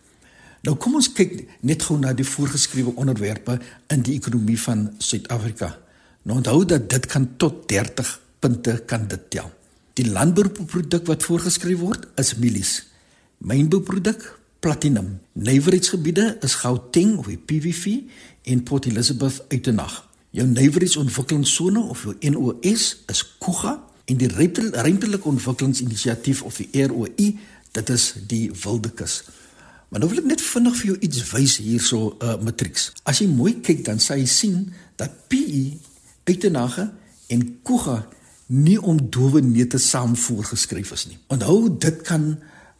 Nou 0.61 0.75
kom 0.75 0.95
ons 0.95 1.11
kyk 1.11 1.47
net 1.61 1.83
gou 1.83 1.99
na 1.99 2.13
die 2.13 2.25
voorgeskrewe 2.25 2.95
onderwerpe 2.95 3.59
in 3.87 4.01
die 4.01 4.15
ekonomie 4.15 4.59
van 4.61 4.93
Suid-Afrika. 4.97 5.77
Nou 6.29 6.37
onthou 6.37 6.65
dat 6.65 6.89
dit 6.89 7.05
kan 7.09 7.23
tot 7.37 7.67
30 7.67 8.09
punte 8.39 8.83
kan 8.85 9.07
dit 9.07 9.21
tel. 9.29 9.47
Die 9.97 10.05
landbouproduk 10.05 11.07
wat 11.09 11.23
voorgeskryf 11.25 11.79
word 11.81 12.05
is 12.21 12.35
mielies. 12.37 12.73
Mynbouproduk 13.37 14.27
platinum. 14.59 15.15
Nywerheidsgebiede 15.33 16.37
is 16.45 16.59
Gauteng 16.61 17.17
of 17.17 17.31
die 17.31 17.37
PVV 17.37 17.97
en 18.43 18.61
Port 18.63 18.85
Elizabeth 18.85 19.41
Uitenag. 19.49 20.05
Jou 20.29 20.45
nywerheidsontwikkelingsone 20.47 21.81
of 21.81 22.05
jou 22.05 22.15
NOS 22.29 22.85
is 23.09 23.25
Kuga 23.41 23.79
en 24.05 24.21
die 24.21 24.29
ruimtelike 24.29 25.27
ontwikkelingsinisiatief 25.33 26.45
of 26.45 26.61
die 26.61 26.85
ROI, 26.85 27.33
dit 27.71 27.89
is 27.89 28.09
die 28.29 28.51
Wildekus. 28.63 29.23
Maar 29.89 30.03
nou 30.03 30.13
wil 30.13 30.21
ek 30.21 30.29
net 30.35 30.45
vinnig 30.45 30.77
vir 30.77 30.93
jou 30.93 31.01
iets 31.09 31.29
wys 31.33 31.57
hierso 31.57 32.13
'n 32.13 32.25
uh, 32.25 32.37
matrieks. 32.45 32.91
As 33.03 33.17
jy 33.17 33.25
mooi 33.33 33.57
kyk 33.65 33.81
dan 33.85 33.97
sal 33.99 34.21
jy 34.21 34.29
sien 34.29 34.73
dat 34.95 35.25
PE 35.27 35.88
Uitenage 36.29 36.85
en 37.33 37.43
Kuga 37.65 38.03
nie 38.49 38.77
om 38.81 38.97
dowe 39.13 39.41
neute 39.41 39.77
saam 39.81 40.15
voorgeskryf 40.17 40.93
is 40.95 41.05
nie. 41.09 41.17
Onthou 41.33 41.69
dit 41.77 42.01
kan 42.05 42.37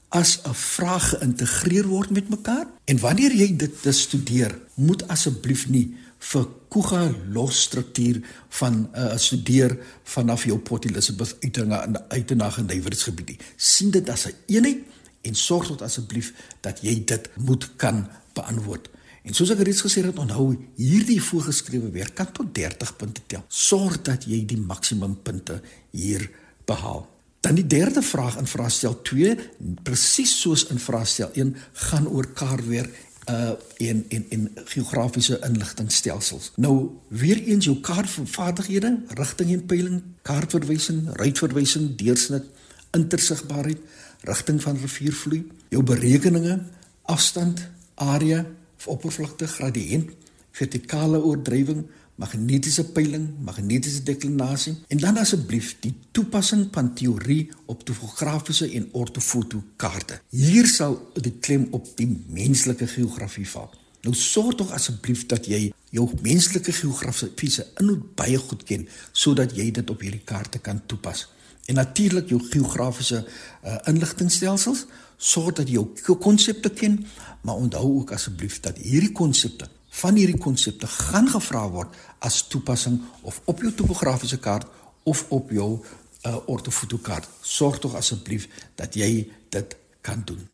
as 0.09 0.39
'n 0.43 0.53
vraag 0.53 1.09
geïntegreer 1.09 1.87
word 1.87 2.09
met 2.09 2.29
mekaar 2.29 2.65
en 2.85 2.99
wanneer 2.99 3.33
jy 3.33 3.55
dit 3.55 3.73
studeer, 3.89 4.57
moet 4.73 5.07
asseblief 5.07 5.69
nie 5.69 5.95
vir 6.19 6.47
Kuga 6.69 7.13
losstruktuur 7.33 8.21
van 8.49 8.73
'n 8.73 8.89
uh, 8.95 9.17
studeer 9.17 9.77
vanaf 10.03 10.43
jou 10.45 10.57
Port 10.59 10.85
Elizabeth 10.85 11.35
uitdinge 11.39 11.83
in 11.83 11.97
uitnag 12.09 12.57
en 12.57 12.65
nywerheidsgebied. 12.65 13.43
sien 13.55 13.91
dit 13.91 14.09
as 14.09 14.25
'n 14.25 14.29
een 14.29 14.55
eenheid 14.55 14.83
en 15.21 15.35
sorg 15.35 15.67
tot 15.67 15.81
asseblief 15.81 16.33
dat 16.61 16.81
jy 16.81 17.03
dit 17.05 17.29
moet 17.35 17.69
kan 17.75 18.07
beantwoord. 18.33 18.89
En 19.23 19.35
soos 19.35 19.51
ek 19.53 19.61
reeds 19.67 19.83
gesê 19.83 20.03
het, 20.05 20.19
onthou 20.19 20.53
hierdie 20.79 21.19
voorgeskrewe 21.23 21.91
werk 21.91 22.15
kan 22.19 22.31
tot 22.31 22.53
30 22.55 22.95
punte 22.99 23.23
tel. 23.27 23.43
Sorg 23.47 23.99
dat 24.07 24.27
jy 24.29 24.41
die 24.47 24.59
maksimum 24.59 25.17
punte 25.23 25.59
hier 25.91 26.29
behaal. 26.69 27.05
Dan 27.39 27.55
die 27.55 27.67
derde 27.67 28.01
vraag 28.03 28.37
in 28.39 28.47
vraestel 28.47 28.97
2, 29.07 29.35
presies 29.83 30.33
soos 30.41 30.65
in 30.73 30.79
vraestel 30.79 31.31
1, 31.33 31.55
gaan 31.87 32.07
oor 32.07 32.27
kaartwerk 32.35 33.05
uh 33.29 33.51
en 33.77 34.05
en 34.09 34.25
en 34.29 34.51
geografiese 34.65 35.39
inligtingstelsels. 35.45 36.51
Nou 36.55 36.89
weer 37.07 37.37
eens 37.43 37.65
jou 37.65 37.77
kaartvaardighede, 37.79 39.03
rigting 39.07 39.51
en 39.51 39.65
peiling, 39.65 40.01
kaartverwysing, 40.21 41.03
ruitverwysing, 41.13 41.95
deursnit, 41.95 42.45
intersigbaarheid, 42.91 43.77
rigting 44.21 44.61
van 44.61 44.77
riviervloei, 44.81 45.43
jou 45.69 45.83
berekeninge, 45.83 46.59
afstand, 47.05 47.61
area 47.95 48.45
of 48.79 48.87
oppervlakte, 48.95 49.47
gradiënt, 49.47 50.11
vertikale 50.55 51.19
oordrywing, 51.19 51.83
magnetiese 52.19 52.83
peiling, 52.91 53.27
magnetiese 53.47 54.03
deklinasie 54.03 54.73
en 54.91 54.99
dan 54.99 55.19
asseblief 55.21 55.75
die 55.83 55.93
toepassing 56.15 56.65
van 56.75 56.91
teorie 56.95 57.45
op 57.71 57.85
topografiese 57.87 58.67
en 58.75 58.89
ortofotokaarte. 58.91 60.19
Hier 60.35 60.67
sal 60.67 60.97
die 61.15 61.37
klem 61.39 61.67
op 61.75 61.87
die 61.99 62.09
menslike 62.27 62.87
geografie 62.91 63.47
val. 63.47 63.71
Nou 64.03 64.15
sorg 64.15 64.55
tog 64.59 64.71
asseblief 64.75 65.25
dat 65.31 65.47
jy 65.47 65.69
jou 65.95 66.05
menslike 66.23 66.75
geografiese 66.75 67.67
inhoud 67.79 68.13
baie 68.19 68.39
goed 68.39 68.63
ken 68.67 68.87
sodat 69.11 69.55
jy 69.55 69.69
dit 69.75 69.91
op 69.91 70.03
hierdie 70.03 70.23
kaarte 70.23 70.59
kan 70.63 70.79
toepas. 70.87 71.27
En 71.69 71.79
natuurlik 71.79 72.31
jou 72.31 72.39
geografiese 72.49 73.23
uh, 73.23 73.77
inligtingstelsels 73.91 74.85
sorg 75.19 75.59
dat 75.59 75.67
jy 75.67 75.83
jou 76.05 76.17
konsepte 76.17 76.71
ken, 76.71 77.01
maar 77.43 77.59
onthou 77.59 77.99
ook 77.99 78.13
asseblief 78.15 78.59
dat 78.63 78.79
hierdie 78.79 79.11
konsepte 79.11 79.67
van 79.99 80.15
hierdie 80.15 80.37
konsepte 80.37 80.87
gaan 80.87 81.27
gevra 81.27 81.65
word 81.69 81.95
as 82.23 82.41
toepassing 82.47 83.01
of 83.21 83.41
op 83.45 83.61
jou 83.65 83.73
topografiese 83.73 84.39
kaart 84.39 84.67
of 85.03 85.25
op 85.29 85.51
jou 85.51 85.71
uh, 85.79 86.37
ortofotokaart. 86.45 87.27
Sorg 87.41 87.79
tog 87.79 87.95
asseblief 87.95 88.47
dat 88.75 88.95
jy 88.95 89.27
dit 89.49 89.77
kan 90.01 90.23
doen. 90.25 90.47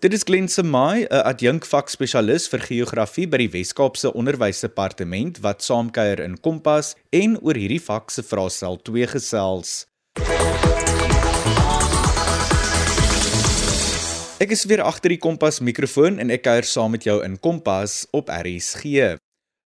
Dit 0.00 0.14
is 0.16 0.22
Glen 0.24 0.48
Semai, 0.48 1.04
'n 1.04 1.24
adjunkvakspesialis 1.28 2.48
vir 2.48 2.60
geografie 2.64 3.26
by 3.28 3.36
die 3.36 3.50
Wes-Kaapse 3.52 4.14
Onderwysdepartement 4.16 5.40
wat 5.44 5.60
saamkuier 5.60 6.22
in 6.24 6.38
Kompas 6.40 6.94
en 7.12 7.36
oor 7.44 7.52
hierdie 7.54 7.82
vak 7.84 8.08
se 8.10 8.22
vraestel 8.22 8.80
2 8.80 9.06
gesels. 9.06 9.84
Ek 14.40 14.50
is 14.56 14.64
weer 14.64 14.80
agter 14.80 15.12
die 15.12 15.20
Kompas 15.20 15.60
mikrofoon 15.60 16.16
en 16.18 16.30
ek 16.30 16.46
kuier 16.48 16.64
saam 16.64 16.96
met 16.96 17.04
jou 17.04 17.20
in 17.20 17.36
Kompas 17.36 18.06
op 18.16 18.32
RSG. 18.32 19.18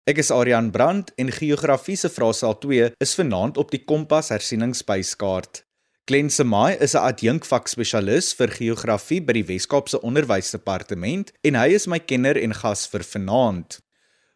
Ek 0.09 0.17
is 0.17 0.31
Adrian 0.31 0.71
Brandt 0.71 1.13
en 1.15 1.29
geografie 1.29 1.95
se 1.95 2.09
vraestel 2.09 2.57
2 2.57 2.89
is 2.97 3.13
vanaand 3.13 3.57
op 3.57 3.69
die 3.69 3.85
Kompas 3.85 4.33
hersieningsspyskaart. 4.33 5.61
Glen 6.05 6.29
Semai 6.29 6.75
is 6.83 6.95
'n 6.95 6.99
adjunkvakspesialis 6.99 8.33
vir 8.35 8.49
geografie 8.51 9.21
by 9.23 9.33
die 9.37 9.45
Wes-Kaapse 9.47 10.01
Onderwysdepartement 10.03 11.31
en 11.47 11.55
hy 11.55 11.69
is 11.77 11.87
my 11.87 11.99
kenner 11.99 12.35
en 12.35 12.51
gas 12.53 12.83
vir 12.91 13.05
vanaand. 13.07 13.79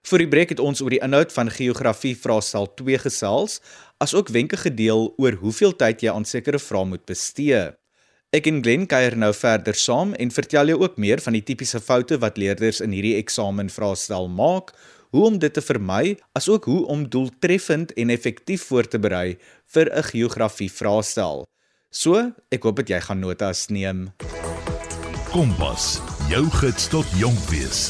Vir 0.08 0.20
die 0.20 0.28
breek 0.32 0.50
het 0.50 0.62
ons 0.64 0.80
oor 0.82 0.90
die 0.96 1.02
inhoud 1.04 1.34
van 1.36 1.52
geografie 1.52 2.16
vraestel 2.16 2.72
2 2.80 2.98
gesels, 3.04 3.60
asook 4.00 4.32
wenke 4.32 4.56
gedeel 4.56 5.12
oor 5.18 5.36
hoeveel 5.42 5.76
tyd 5.76 6.06
jy 6.06 6.14
aan 6.14 6.24
sekere 6.24 6.60
vrae 6.60 6.86
moet 6.86 7.06
bestee. 7.06 7.74
Ek 8.32 8.48
en 8.48 8.64
Glen 8.64 8.88
kuier 8.88 9.18
nou 9.18 9.34
verder 9.34 9.76
saam 9.76 10.14
en 10.14 10.32
vertel 10.32 10.72
jou 10.72 10.80
ook 10.80 10.96
meer 10.96 11.20
van 11.20 11.34
die 11.34 11.44
tipiese 11.44 11.84
foute 11.84 12.18
wat 12.24 12.38
leerders 12.38 12.80
in 12.80 12.96
hierdie 12.96 13.18
eksamen 13.20 13.68
vraestel 13.68 14.30
maak, 14.30 14.72
hoe 15.12 15.26
om 15.26 15.38
dit 15.38 15.54
te 15.54 15.62
vermy, 15.62 16.16
asook 16.32 16.64
hoe 16.72 16.86
om 16.88 17.10
doeltreffend 17.10 17.92
en 17.92 18.10
effektief 18.10 18.64
voor 18.72 18.88
te 18.88 19.00
berei 19.00 19.38
vir 19.76 19.92
'n 19.92 20.04
geografie 20.16 20.72
vraestel. 20.72 21.44
So, 21.88 22.20
ek 22.52 22.66
hoop 22.68 22.82
dat 22.82 22.90
jy 22.92 22.98
gaan 23.00 23.22
notas 23.24 23.70
neem. 23.72 24.10
Kompas, 25.32 26.02
jou 26.28 26.44
gids 26.60 26.90
tot 26.92 27.08
jonk 27.16 27.40
wees. 27.48 27.86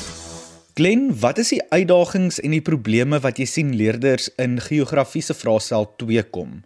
Glen, 0.77 1.09
wat 1.17 1.41
is 1.41 1.49
die 1.55 1.63
uitdagings 1.73 2.37
en 2.45 2.53
die 2.53 2.61
probleme 2.61 3.17
wat 3.23 3.41
jy 3.41 3.47
sien 3.49 3.71
leerders 3.73 4.29
in 4.37 4.59
geografie 4.61 5.23
se 5.25 5.33
vraestel 5.33 5.89
2 5.97 6.27
kom? 6.29 6.59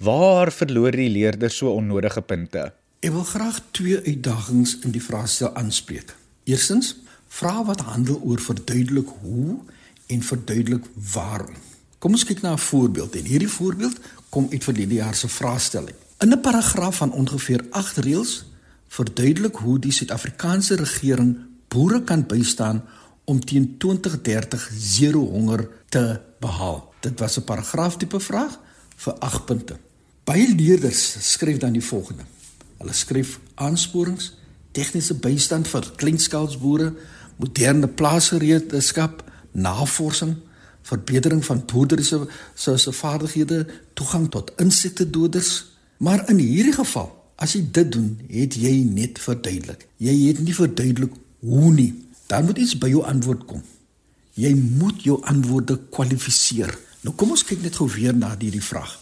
Waar 0.00 0.48
verloor 0.48 0.96
die 0.96 1.10
leerders 1.12 1.60
so 1.60 1.74
onnodige 1.76 2.24
punte? 2.24 2.70
Ek 3.04 3.12
wil 3.12 3.28
graag 3.28 3.60
twee 3.76 4.00
uitdagings 4.08 4.78
in 4.80 4.96
die 4.96 5.04
vraestel 5.04 5.52
aanspreek. 5.60 6.16
Eerstens, 6.48 6.94
vra 7.28 7.60
wat 7.68 7.84
handel 7.84 8.16
oor 8.24 8.40
verduidelik 8.40 9.12
hoe 9.20 9.60
en 10.08 10.24
verduidelik 10.24 10.88
waarom. 11.12 11.60
Kom 12.00 12.16
ons 12.16 12.24
kyk 12.24 12.40
na 12.40 12.56
'n 12.56 12.64
voorbeeld 12.72 13.12
en 13.20 13.24
hierdie 13.28 13.54
voorbeeld 13.60 14.00
kom 14.32 14.48
uit 14.48 14.64
verlede 14.64 14.94
jaar 14.94 15.14
se 15.14 15.28
vraestelling. 15.28 16.07
In 16.18 16.32
'n 16.32 16.40
paragraaf 16.40 16.96
van 16.96 17.12
ongeveer 17.12 17.66
8 17.70 17.96
reëls 17.96 18.44
verduidelik 18.88 19.56
hoe 19.56 19.78
die 19.78 19.92
Suid-Afrikaanse 19.92 20.74
regering 20.74 21.38
boere 21.68 22.02
kan 22.02 22.26
bystaan 22.26 22.84
om 23.24 23.44
teen 23.44 23.78
2030 23.78 24.70
zero 24.78 25.20
honger 25.20 25.68
te 25.88 26.20
behaal. 26.40 26.92
Dit 27.00 27.18
was 27.18 27.36
'n 27.36 27.44
paragraaf 27.44 27.96
tipe 27.96 28.20
vraag 28.20 28.60
vir 28.96 29.12
8 29.12 29.44
punte. 29.44 29.76
Baie 30.24 30.54
leerders 30.54 31.32
skryf 31.32 31.56
dan 31.56 31.72
die 31.72 31.84
volgende: 31.84 32.22
Hulle 32.78 32.92
skryf 32.92 33.38
aansporings, 33.54 34.36
tegniese 34.70 35.14
bystand 35.14 35.68
vir 35.68 35.92
kleinskaalsboere, 35.96 36.94
moderne 37.36 37.88
plaasgereedskap, 37.88 39.24
navorsing, 39.52 40.36
verbetering 40.82 41.44
van 41.44 41.64
boerders 41.64 42.14
se 42.54 42.78
se 42.78 42.92
vaardighede, 42.92 43.66
toegang 43.92 44.30
tot 44.30 44.52
insektedoders. 44.56 45.77
Maar 45.98 46.28
in 46.30 46.38
hierdie 46.38 46.74
geval, 46.74 47.08
as 47.38 47.54
jy 47.54 47.64
dit 47.72 47.90
doen, 47.92 48.12
het 48.30 48.54
jy 48.58 48.74
net 48.86 49.18
verduidelik. 49.22 49.86
Jy 50.02 50.14
het 50.28 50.42
nie 50.42 50.54
verduidelik 50.54 51.14
hoe 51.40 51.72
nie. 51.74 51.92
Dan 52.30 52.44
moet 52.44 52.58
iets 52.58 52.78
by 52.78 52.90
jou 52.92 53.02
antwoord 53.06 53.44
kom. 53.48 53.62
Jy 54.38 54.52
moet 54.54 55.02
jou 55.02 55.18
antwoorde 55.26 55.78
kwalifiseer. 55.90 56.70
Nou 57.02 57.14
kom 57.18 57.34
ons 57.34 57.44
kyk 57.46 57.62
net 57.64 57.78
gou 57.78 57.88
weer 57.90 58.14
na 58.14 58.34
hierdie 58.38 58.62
vraag. 58.62 58.98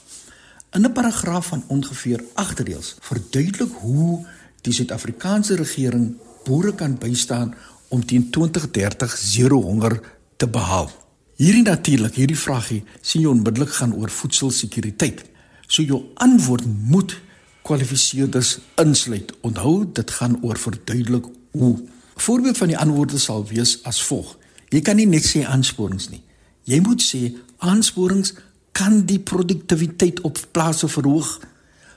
In 0.76 0.84
'n 0.84 0.92
paragraaf 0.92 1.46
van 1.46 1.64
ongeveer 1.68 2.24
8 2.34 2.60
reëls 2.60 2.96
verduidelik 3.00 3.72
hoe 3.80 4.26
die 4.62 4.72
Suid-Afrikaanse 4.72 5.56
regering 5.56 6.16
boere 6.44 6.74
kan 6.74 6.98
bystaan 6.98 7.54
om 7.88 8.04
teen 8.04 8.30
2030 8.30 9.16
zero 9.16 9.62
honger 9.62 10.00
te 10.36 10.48
behaal. 10.48 10.90
Hierdie 11.36 11.62
natuurlik, 11.62 12.14
hierdie 12.14 12.38
vraagie 12.38 12.84
sien 13.00 13.22
jy 13.22 13.28
onmiddellik 13.28 13.70
gaan 13.70 13.94
oor 13.94 14.10
voedselsekuriteit. 14.10 15.24
So 15.66 15.82
jou 15.82 16.02
antwoord 16.14 16.64
moet 16.66 17.16
kwalifiseerders 17.66 18.58
insluit. 18.74 19.32
Onthou, 19.40 19.84
dit 19.92 20.10
gaan 20.10 20.38
oor 20.42 20.58
verduidelik 20.58 21.26
hoe. 21.50 21.74
Voorbeeld 22.16 22.56
van 22.56 22.72
die 22.72 22.78
antwoorde 22.78 23.18
sal 23.18 23.46
wees 23.46 23.78
as 23.84 24.02
volg: 24.02 24.36
Jy 24.68 24.80
kan 24.80 24.96
nie 24.96 25.06
net 25.06 25.26
sê 25.26 25.44
aansporings 25.44 26.08
nie. 26.10 26.22
Jy 26.66 26.80
moet 26.82 27.02
sê 27.02 27.34
aansporings 27.58 28.34
kan 28.76 29.04
die 29.08 29.20
produktiwiteit 29.20 30.20
op 30.20 30.40
plase 30.52 30.88
verhoog. 30.88 31.40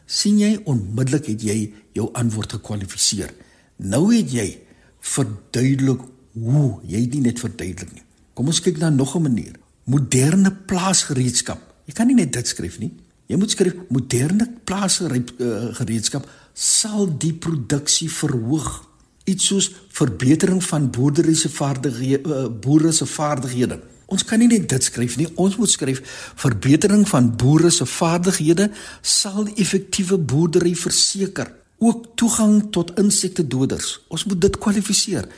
sien 0.10 0.40
jy 0.42 0.56
onmiddellik 0.66 1.28
het 1.30 1.44
jy 1.46 1.74
jou 1.94 2.08
antwoord 2.18 2.56
gekwalifiseer. 2.58 3.30
Nou 3.78 4.08
het 4.10 4.32
jy 4.34 4.48
verduidelik 5.06 6.02
hoe, 6.34 6.80
jy 6.82 7.04
het 7.04 7.14
nie 7.14 7.22
net 7.28 7.40
verduidelik 7.40 7.92
nie. 7.94 8.02
Kom 8.34 8.50
ons 8.50 8.62
kyk 8.66 8.80
na 8.82 8.90
nog 8.90 9.16
'n 9.16 9.22
manier. 9.22 9.54
Moderne 9.84 10.52
plaasgereedskap. 10.52 11.62
Jy 11.86 11.94
kan 11.94 12.08
nie 12.08 12.16
net 12.16 12.34
dit 12.34 12.48
skryf 12.48 12.80
nie. 12.80 12.92
Jy 13.30 13.38
moet 13.38 13.52
skryf 13.54 13.76
moderne 13.94 14.48
plaasgereedskap 14.66 16.26
sal 16.58 17.06
die 17.22 17.34
produksie 17.38 18.10
verhoog. 18.10 18.70
Iets 19.30 19.46
soos 19.52 19.68
verbetering 19.94 20.64
van 20.66 20.90
boerdery 20.90 21.36
se 21.38 21.50
vaardighede, 21.54 22.26
uh, 22.26 22.48
boere 22.50 22.92
se 22.92 23.06
vaardighede. 23.06 23.78
Ons 24.10 24.26
kan 24.26 24.42
nie 24.42 24.50
net 24.50 24.66
dit 24.72 24.84
skryf 24.84 25.18
nie. 25.20 25.28
Ons 25.38 25.60
moet 25.62 25.70
skryf 25.70 26.02
verbetering 26.42 27.06
van 27.12 27.30
boere 27.38 27.70
se 27.70 27.86
vaardighede 27.86 28.72
sal 29.06 29.46
effektiewe 29.62 30.18
boerdery 30.18 30.74
verseker. 30.74 31.54
Ook 31.78 32.18
toegang 32.18 32.72
tot 32.74 32.98
insektedoders. 32.98 34.00
Ons 34.10 34.26
moet 34.26 34.42
dit 34.42 34.58
kwalifiseer. 34.58 35.30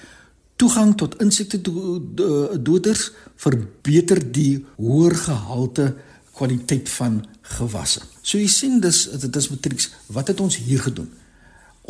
Toegang 0.55 0.95
tot 0.95 1.19
insektedoders 1.21 3.12
verbeter 3.36 4.31
die 4.31 4.65
hoër 4.79 5.15
gehalte 5.25 5.95
kwaliteit 6.41 6.89
van 6.98 7.21
gewasse. 7.57 8.01
So 8.21 8.39
jy 8.41 8.50
sien 8.50 8.79
dis 8.81 9.05
dit 9.21 9.36
is 9.38 9.50
matrieks. 9.53 9.91
Wat 10.10 10.31
het 10.31 10.41
ons 10.41 10.57
hier 10.57 10.81
gedoen? 10.81 11.12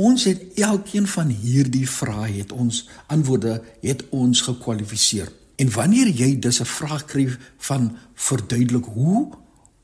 Ons 0.01 0.25
het 0.27 0.59
elkeen 0.59 1.07
van 1.07 1.31
hierdie 1.31 1.87
vrae 1.89 2.31
het 2.39 2.51
ons 2.51 2.85
antwoorde 3.11 3.59
het 3.83 4.03
ons 4.15 4.41
gekwalifiseer. 4.47 5.31
En 5.61 5.71
wanneer 5.71 6.09
jy 6.09 6.39
dus 6.39 6.59
'n 6.59 6.65
vraag 6.65 7.05
kry 7.05 7.27
van 7.57 7.91
verduidelik 8.15 8.85
hoe 8.85 9.29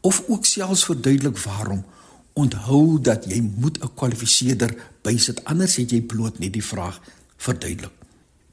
of 0.01 0.23
ook 0.27 0.45
selfs 0.45 0.83
verduidelik 0.83 1.37
waarom, 1.37 1.85
onthou 2.33 3.01
dat 3.01 3.25
jy 3.25 3.41
moet 3.41 3.79
'n 3.83 3.93
kwalifiseerder 3.95 4.75
bysit 5.01 5.43
anders 5.43 5.75
het 5.75 5.91
jy 5.91 6.01
bloot 6.01 6.39
net 6.39 6.53
die 6.53 6.63
vraag 6.63 7.01
verduidelik. 7.37 7.91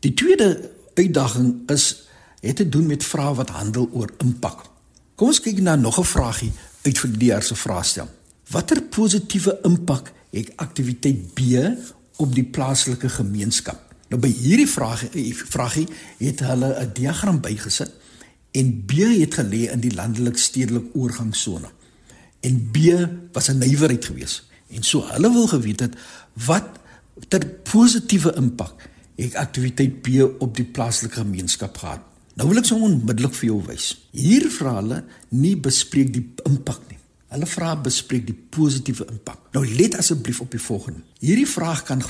Die 0.00 0.14
tweede 0.14 0.71
uitdaging 0.94 1.71
is 1.71 2.09
het 2.40 2.56
te 2.56 2.68
doen 2.68 2.87
met 2.87 3.04
vrae 3.04 3.35
wat 3.35 3.49
handel 3.49 3.88
oor 3.92 4.11
impak. 4.18 4.74
Kom 5.14 5.30
ons 5.30 5.38
kyk 5.38 5.61
na 5.62 5.76
nog 5.76 5.99
'n 5.99 6.04
vraagie 6.04 6.52
uit 6.83 6.99
vir 6.99 7.11
die 7.18 7.30
eerste 7.30 7.54
vraestel. 7.54 8.09
Watter 8.50 8.83
positiewe 8.83 9.59
impak 9.62 10.12
het 10.30 10.52
aktiwiteit 10.56 11.35
B 11.35 11.40
op 12.16 12.35
die 12.35 12.44
plaaslike 12.44 13.09
gemeenskap? 13.09 13.94
Nou 14.09 14.21
by 14.21 14.28
hierdie 14.28 14.68
vraag 14.68 15.04
vragie 15.48 15.87
het 16.18 16.40
hulle 16.40 16.74
'n 16.81 16.90
diagram 16.92 17.40
bygesit 17.40 17.92
en 18.50 18.85
B 18.87 18.92
het 18.92 19.35
gelê 19.35 19.70
in 19.70 19.81
die 19.81 19.94
landelik 19.94 20.37
stedelik 20.38 20.85
oorgangsone. 20.92 21.70
En 22.40 22.70
B 22.70 22.77
was 23.33 23.48
'n 23.48 23.59
nywerheid 23.59 24.05
geweest. 24.05 24.44
En 24.68 24.83
so 24.83 25.07
hulle 25.07 25.33
wil 25.33 25.46
geweet 25.46 25.81
het 25.81 25.94
wat 26.33 26.68
ter 27.29 27.46
positiewe 27.46 28.35
impak 28.35 28.90
het 29.16 29.35
aktiwiteit 29.35 30.03
B 30.03 30.09
op 30.38 30.57
die 30.57 30.64
plaaslike 30.64 31.14
gemeenskap 31.14 31.77
gehad. 31.77 32.13
Nou 32.35 32.49
wil 32.51 32.59
ek 32.59 32.66
so 32.66 32.83
onmiddellik 32.83 33.35
vir 33.38 33.47
jou 33.53 33.61
wys. 33.68 33.92
Hier 34.14 34.49
vra 34.51 34.79
hulle 34.81 35.01
nie 35.38 35.55
bespreek 35.61 36.11
die 36.14 36.25
impak 36.49 36.81
nie. 36.88 36.99
Hulle 37.35 37.47
vra 37.51 37.75
bespreek 37.79 38.27
die 38.27 38.35
positiewe 38.35 39.07
impak. 39.11 39.51
Nou 39.55 39.62
let 39.66 39.94
asseblief 39.99 40.40
op 40.42 40.51
die 40.55 40.62
volgende. 40.62 41.03
Hierdie 41.23 41.49
vraag 41.51 41.85
kan 41.87 42.03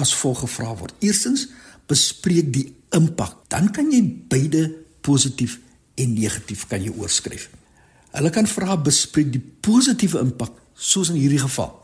as 0.00 0.14
volg 0.16 0.42
gevra 0.44 0.72
word. 0.80 0.96
Eerstens, 1.04 1.46
bespreek 1.88 2.48
die 2.54 2.66
impak. 2.96 3.36
Dan 3.52 3.68
kan 3.74 3.90
jy 3.92 4.00
beide 4.32 4.66
positief 5.04 5.58
en 6.00 6.16
negatief 6.16 6.64
kan 6.70 6.80
jy 6.84 6.92
oorskryf. 6.96 7.50
Hulle 8.16 8.32
kan 8.32 8.48
vra 8.48 8.78
bespreek 8.80 9.28
die 9.34 9.42
positiewe 9.64 10.24
impak 10.24 10.56
soos 10.74 11.12
in 11.12 11.20
hierdie 11.20 11.42
geval. 11.42 11.76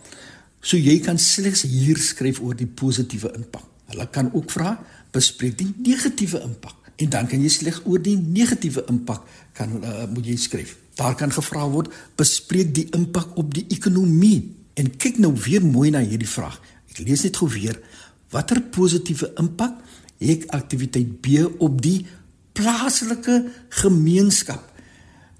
So 0.64 0.80
jy 0.80 0.96
kan 1.04 1.20
slegs 1.20 1.66
hier 1.68 2.00
skryf 2.00 2.40
oor 2.40 2.56
die 2.56 2.68
positiewe 2.68 3.36
impak. 3.36 3.68
Hulle 3.92 4.08
kan 4.10 4.32
ook 4.32 4.48
vra 4.50 4.74
bespreek 5.14 5.60
die 5.60 5.68
negatiewe 5.84 6.40
impak 6.42 6.85
en 6.96 7.08
dan 7.12 7.28
kan 7.28 7.42
jy 7.42 7.50
slegs 7.52 7.82
oor 7.84 8.00
die 8.02 8.16
negatiewe 8.16 8.84
impak 8.88 9.24
kan 9.56 9.72
uh, 9.82 10.04
moet 10.12 10.26
jy 10.26 10.36
skryf. 10.40 10.76
Daar 10.96 11.16
kan 11.16 11.32
gevra 11.32 11.66
word 11.68 11.92
bespreek 12.16 12.72
die 12.74 12.86
impak 12.96 13.36
op 13.36 13.52
die 13.54 13.66
ekonomie. 13.68 14.54
En 14.76 14.88
kyk 14.96 15.18
nou 15.20 15.32
weer 15.44 15.64
mooi 15.64 15.90
na 15.92 16.00
hierdie 16.04 16.28
vraag. 16.28 16.56
Ek 16.92 17.02
lees 17.04 17.24
net 17.24 17.36
gou 17.36 17.48
weer. 17.52 17.80
Watter 18.32 18.62
positiewe 18.72 19.32
impak 19.40 19.76
het 20.20 20.48
aktiwiteit 20.56 21.20
B 21.20 21.44
op 21.60 21.82
die 21.84 22.06
plaaslike 22.56 23.42
gemeenskap? 23.82 24.72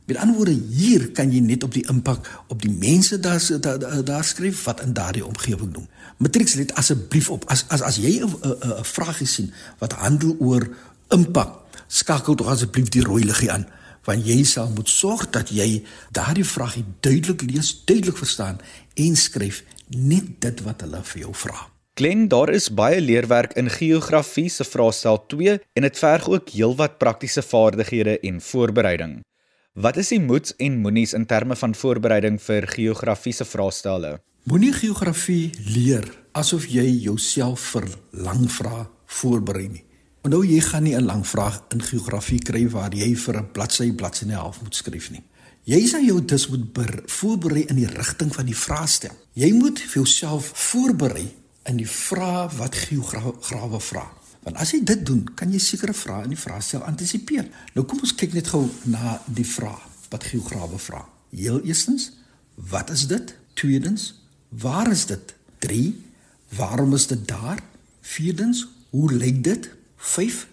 Met 0.06 0.20
ander 0.22 0.36
woorde, 0.36 0.54
hier 0.70 1.08
kan 1.10 1.32
jy 1.34 1.40
net 1.42 1.64
op 1.66 1.72
die 1.74 1.82
impak 1.90 2.28
op 2.52 2.60
die 2.62 2.70
mense 2.70 3.18
daar 3.20 3.42
daar, 3.60 4.04
daar, 4.04 4.24
skryf 4.24 4.62
wat 4.68 4.84
in 4.84 4.92
daardie 4.94 5.24
omgewing 5.26 5.72
doen. 5.74 5.88
Matrix 6.22 6.54
let 6.54 6.74
asseblief 6.78 7.30
op 7.30 7.44
as 7.50 7.64
as 7.68 7.82
as 7.82 7.96
jy 7.96 8.22
'n 8.22 8.84
vraagie 8.84 9.26
sien 9.26 9.52
wat 9.78 9.92
handel 9.92 10.36
oor 10.38 10.68
impak, 11.14 11.52
skakel 11.88 12.34
tog 12.34 12.50
asseblief 12.52 12.88
die 12.94 13.04
rooi 13.06 13.24
liggie 13.24 13.50
aan 13.52 13.66
want 14.06 14.26
jy 14.26 14.42
sal 14.46 14.68
moet 14.70 14.90
sorg 14.90 15.26
dat 15.34 15.50
jy 15.50 15.82
daardie 16.14 16.46
vraagie 16.46 16.84
duidelik 17.02 17.42
lees, 17.42 17.72
duidelik 17.88 18.18
verstaan 18.20 18.60
en 18.94 19.16
skryf 19.18 19.64
net 19.90 20.36
dit 20.42 20.62
wat 20.66 20.84
hulle 20.84 21.00
vir 21.10 21.24
jou 21.26 21.32
vra. 21.34 21.66
Glen, 21.96 22.26
daar 22.28 22.52
is 22.52 22.68
baie 22.68 23.00
leerwerk 23.00 23.54
in 23.56 23.70
geografie 23.72 24.50
se 24.52 24.66
vraestel 24.68 25.22
2 25.32 25.56
en 25.56 25.86
dit 25.86 25.98
verg 25.98 26.28
ook 26.28 26.52
heelwat 26.52 26.98
praktiese 27.00 27.42
vaardighede 27.42 28.18
en 28.20 28.40
voorbereiding. 28.40 29.14
Wat 29.72 29.96
is 30.00 30.12
die 30.12 30.20
moets 30.20 30.54
en 30.56 30.78
moenies 30.84 31.14
in 31.16 31.26
terme 31.26 31.56
van 31.56 31.74
voorbereiding 31.74 32.36
vir 32.40 32.68
geografie 32.68 33.32
se 33.32 33.44
vraestelle? 33.44 34.18
Moenie 34.44 34.72
geografie 34.76 35.50
leer 35.72 36.04
asof 36.36 36.68
jy 36.68 36.84
jouself 37.08 37.64
vir 37.72 37.88
lang 38.12 38.44
vrae 38.52 38.86
voorberei 39.18 39.68
nie. 39.68 39.85
Onthou 40.26 40.42
jy 40.42 40.58
gaan 40.60 40.82
nie 40.82 40.96
'n 40.96 41.04
lang 41.06 41.26
vraag 41.26 41.62
in 41.70 41.82
geografie 41.82 42.38
kry 42.38 42.68
waar 42.68 42.94
jy 42.94 43.14
vir 43.14 43.36
'n 43.36 43.50
bladsy 43.52 43.92
bladsy 43.92 44.22
en 44.22 44.30
'n 44.30 44.34
half 44.34 44.62
moet 44.62 44.74
skryf 44.74 45.10
nie. 45.10 45.22
Jy 45.64 45.86
sal 45.86 46.02
jou 46.04 46.24
dus 46.24 46.48
moet 46.48 46.66
voorberei 47.06 47.64
in 47.66 47.76
die 47.76 47.86
rigting 47.86 48.34
van 48.34 48.46
die 48.46 48.56
vraestel. 48.56 49.10
Jy 49.32 49.52
moet 49.52 49.78
vir 49.80 49.92
jouself 49.92 50.50
voorberei 50.54 51.34
in 51.64 51.76
die 51.76 51.88
vrae 51.88 52.48
wat 52.56 52.74
geograwe 52.74 53.80
vra. 53.80 54.12
Want 54.42 54.56
as 54.56 54.70
jy 54.70 54.84
dit 54.84 55.06
doen, 55.06 55.34
kan 55.34 55.52
jy 55.52 55.58
sekere 55.58 55.94
vrae 55.94 56.22
in 56.22 56.28
die 56.28 56.38
vraestel 56.38 56.82
antisipeer. 56.82 57.48
Nou 57.74 57.86
kom 57.86 58.00
ons 58.00 58.14
kyk 58.14 58.32
net 58.32 58.46
gou 58.46 58.68
na 58.84 59.22
die 59.26 59.46
vraag 59.46 59.88
wat 60.10 60.24
geograwe 60.24 60.78
vra. 60.78 61.08
Heel 61.30 61.60
eerstens, 61.62 62.12
wat 62.54 62.90
is 62.90 63.06
dit? 63.06 63.34
Tweedens, 63.54 64.14
waar 64.48 64.90
is 64.90 65.06
dit? 65.06 65.34
3. 65.58 66.04
Waarom 66.56 66.94
is 66.94 67.06
dit 67.06 67.28
daar? 67.28 67.62
Vierdens, 68.00 68.66
hoe 68.90 69.12
lyk 69.12 69.44
dit? 69.44 69.70
5 69.96 70.46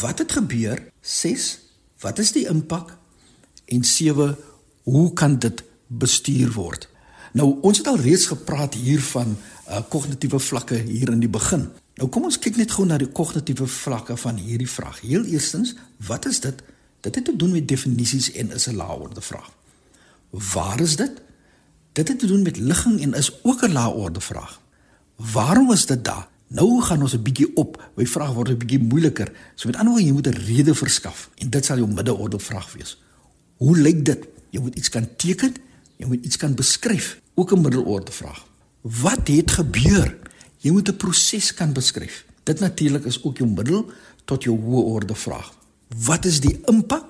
wat 0.00 0.18
het 0.18 0.32
gebeur? 0.32 0.92
6 1.00 1.58
wat 1.98 2.18
is 2.18 2.32
die 2.32 2.46
impak? 2.48 2.96
En 3.64 3.84
7 3.84 4.36
hoe 4.82 5.12
kan 5.12 5.38
dit 5.38 5.62
bestuur 5.86 6.52
word? 6.52 6.88
Nou 7.32 7.58
ons 7.60 7.78
het 7.78 7.86
al 7.86 7.98
reeds 7.98 8.26
gepraat 8.26 8.74
hier 8.74 9.00
van 9.02 9.36
uh, 9.68 9.80
kognitiewe 9.88 10.38
vlakke 10.38 10.74
hier 10.74 11.10
in 11.10 11.18
die 11.18 11.28
begin. 11.28 11.68
Nou 11.98 12.08
kom 12.08 12.26
ons 12.28 12.38
kyk 12.38 12.56
net 12.60 12.74
gou 12.74 12.86
na 12.86 12.98
die 12.98 13.10
kognitiewe 13.10 13.66
vlakke 13.66 14.16
van 14.16 14.38
hierdie 14.38 14.70
vraag. 14.70 15.00
Heel 15.00 15.24
eerstens 15.24 15.74
wat 16.06 16.26
is 16.30 16.40
dit? 16.40 16.62
Dit 17.00 17.14
het 17.14 17.24
te 17.24 17.36
doen 17.36 17.52
met 17.52 17.68
definisies 17.68 18.32
en 18.32 18.52
is 18.52 18.68
'n 18.68 18.76
laeorde 18.76 19.20
vraag. 19.20 19.50
Waar 20.30 20.80
is 20.80 20.96
dit? 20.96 21.22
Dit 21.92 22.08
het 22.08 22.18
te 22.18 22.26
doen 22.26 22.42
met 22.42 22.56
ligging 22.56 23.00
en 23.00 23.14
is 23.14 23.32
ook 23.42 23.62
'n 23.62 23.72
laeorde 23.72 24.20
vraag. 24.20 24.60
Waarom 25.16 25.72
is 25.72 25.86
dit 25.86 26.04
daar 26.04 26.28
Nou 26.48 26.82
gaan 26.82 27.02
ons 27.02 27.14
'n 27.14 27.22
bietjie 27.22 27.56
op. 27.56 27.90
My 27.96 28.06
vraag 28.06 28.32
word 28.32 28.48
'n 28.48 28.56
bietjie 28.56 28.78
moeiliker. 28.78 29.32
So 29.54 29.68
met 29.68 29.76
ander 29.76 29.92
woorde, 29.92 30.06
jy 30.06 30.12
moet 30.12 30.26
'n 30.26 30.44
rede 30.46 30.74
verskaf 30.74 31.30
en 31.36 31.50
dit 31.50 31.64
sal 31.64 31.76
jou 31.76 31.88
middeorde 31.88 32.38
vraag 32.38 32.72
wees. 32.72 33.02
Hoe 33.56 33.76
lyk 33.76 34.04
dit? 34.04 34.28
Jy 34.50 34.60
moet 34.60 34.74
iets 34.74 34.88
kan 34.88 35.08
teken, 35.16 35.54
jy 35.96 36.06
moet 36.06 36.24
iets 36.24 36.36
kan 36.36 36.54
beskryf. 36.54 37.20
Ook 37.34 37.52
'n 37.52 37.60
middelorde 37.60 38.12
vraag. 38.12 38.46
Wat 38.80 39.28
het 39.28 39.50
gebeur? 39.50 40.16
Jy 40.58 40.70
moet 40.70 40.88
'n 40.88 40.96
proses 40.96 41.54
kan 41.54 41.72
beskryf. 41.72 42.24
Dit 42.42 42.60
natuurlik 42.60 43.04
is 43.04 43.22
ook 43.22 43.38
jou 43.38 43.50
middel 43.50 43.90
tot 44.24 44.42
jou 44.42 44.60
hoë 44.60 44.84
orde 44.84 45.14
vraag. 45.14 45.52
Wat 46.04 46.24
is 46.24 46.40
die 46.40 46.60
impak? 46.64 47.04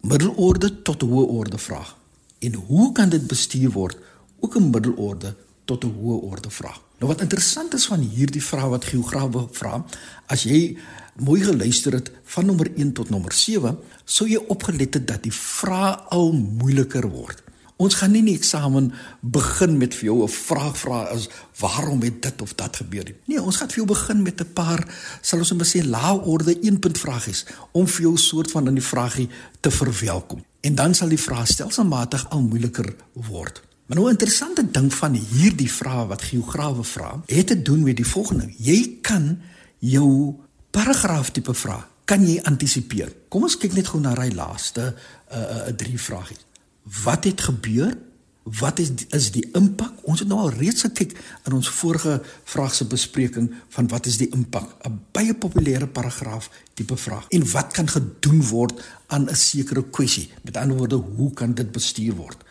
Middelorde 0.00 0.82
tot 0.82 1.02
hoë 1.02 1.26
orde 1.26 1.58
vraag. 1.58 1.96
En 2.38 2.54
hoe 2.54 2.92
kan 2.92 3.08
dit 3.08 3.26
bestuur 3.26 3.70
word? 3.70 3.96
Ook 4.40 4.56
'n 4.56 4.70
middelorde 4.70 5.34
tot 5.64 5.84
'n 5.84 5.94
hoë 6.00 6.22
orde 6.22 6.50
vraag. 6.50 6.80
Nou 6.98 7.10
wat 7.12 7.20
interessant 7.22 7.74
is 7.74 7.86
van 7.86 8.00
hierdie 8.02 8.42
vraag 8.42 8.72
wat 8.72 8.88
geograwe 8.90 9.44
vra, 9.54 9.84
as 10.26 10.42
jy 10.42 10.78
mooi 11.22 11.44
geluister 11.46 11.94
het 11.94 12.10
van 12.34 12.48
nommer 12.50 12.70
1 12.74 12.92
tot 12.98 13.10
nommer 13.10 13.32
7, 13.32 13.76
sou 14.04 14.26
jy 14.26 14.40
opgelet 14.50 14.98
het 14.98 15.06
dat 15.06 15.22
die 15.22 15.34
vraag 15.34 16.08
al 16.14 16.32
moeiliker 16.34 17.06
word. 17.10 17.44
Ons 17.78 18.00
gaan 18.00 18.10
nie 18.10 18.24
die 18.26 18.34
eksamen 18.34 18.88
begin 19.22 19.76
met 19.78 19.94
vir 19.94 20.08
jou 20.08 20.24
'n 20.24 20.28
vraag 20.28 20.74
vra 20.78 21.02
as 21.14 21.28
waarom 21.60 22.02
het 22.02 22.22
dit 22.22 22.42
of 22.42 22.54
dat 22.54 22.76
gebeur 22.76 23.04
nie. 23.04 23.14
Nee, 23.26 23.42
ons 23.42 23.56
gaan 23.56 23.68
vir 23.68 23.76
jou 23.76 23.86
begin 23.86 24.22
met 24.22 24.40
'n 24.40 24.52
paar 24.52 24.82
sal 25.22 25.38
ons 25.38 25.52
net 25.52 25.66
sê 25.66 25.86
lae 25.86 26.18
orde 26.18 26.58
1 26.60 26.78
punt 26.78 26.98
vragies 26.98 27.46
om 27.72 27.86
vir 27.86 28.02
jou 28.02 28.16
soort 28.16 28.50
van 28.50 28.66
in 28.66 28.74
die 28.74 28.82
vragie 28.82 29.28
te 29.60 29.70
verwelkom. 29.70 30.44
En 30.60 30.74
dan 30.74 30.94
sal 30.94 31.08
die 31.08 31.22
vraag 31.22 31.46
stelselmatig 31.46 32.30
al 32.30 32.40
moeiliker 32.40 32.94
word. 33.12 33.67
Maar 33.88 33.96
nou 33.96 34.08
'n 34.08 34.16
interessante 34.16 34.70
ding 34.70 34.94
van 34.94 35.12
hierdie 35.12 35.72
vrae 35.72 36.06
wat 36.06 36.22
geograwe 36.22 36.84
vra, 36.84 37.22
het 37.26 37.46
te 37.46 37.62
doen 37.62 37.82
met 37.82 37.96
die 37.96 38.06
volgende. 38.06 38.52
Jy 38.56 38.98
kan 39.00 39.40
jou 39.78 40.34
paragraaf 40.70 41.30
tipe 41.30 41.54
vraag 41.54 41.88
kan 42.04 42.24
jy 42.26 42.40
antisipeer. 42.42 43.12
Kom 43.28 43.42
ons 43.42 43.56
kyk 43.56 43.72
net 43.72 43.86
gou 43.86 44.00
na 44.00 44.14
daai 44.14 44.32
laaste 44.34 44.94
uh 45.32 45.38
uh 45.38 45.72
drie 45.76 46.00
vragies 46.00 46.48
wat 47.04 47.24
het 47.24 47.40
gebeur? 47.40 47.96
Wat 48.42 48.78
is 48.78 48.90
is 49.12 49.30
die 49.30 49.44
impak? 49.52 49.92
Ons 50.08 50.22
het 50.24 50.28
nou 50.28 50.38
al 50.40 50.54
reeds 50.56 50.86
gekyk 50.86 51.12
in 51.44 51.52
ons 51.52 51.68
vorige 51.68 52.14
vraag 52.48 52.74
se 52.74 52.86
bespreking 52.88 53.50
van 53.76 53.88
wat 53.92 54.06
is 54.06 54.16
die 54.16 54.30
impak? 54.32 54.70
'n 54.88 55.00
Baie 55.12 55.34
populêre 55.34 55.86
paragraaf 55.86 56.50
tipe 56.74 56.96
vraag. 56.96 57.26
En 57.28 57.50
wat 57.50 57.72
kan 57.72 57.88
gedoen 57.88 58.42
word 58.42 58.80
aan 59.06 59.28
'n 59.28 59.36
sekere 59.36 59.84
kwessie? 59.90 60.30
Met 60.42 60.56
ander 60.56 60.76
woorde, 60.76 60.96
hoe 60.96 61.32
kan 61.32 61.54
dit 61.54 61.72
bestuur 61.72 62.14
word? 62.14 62.44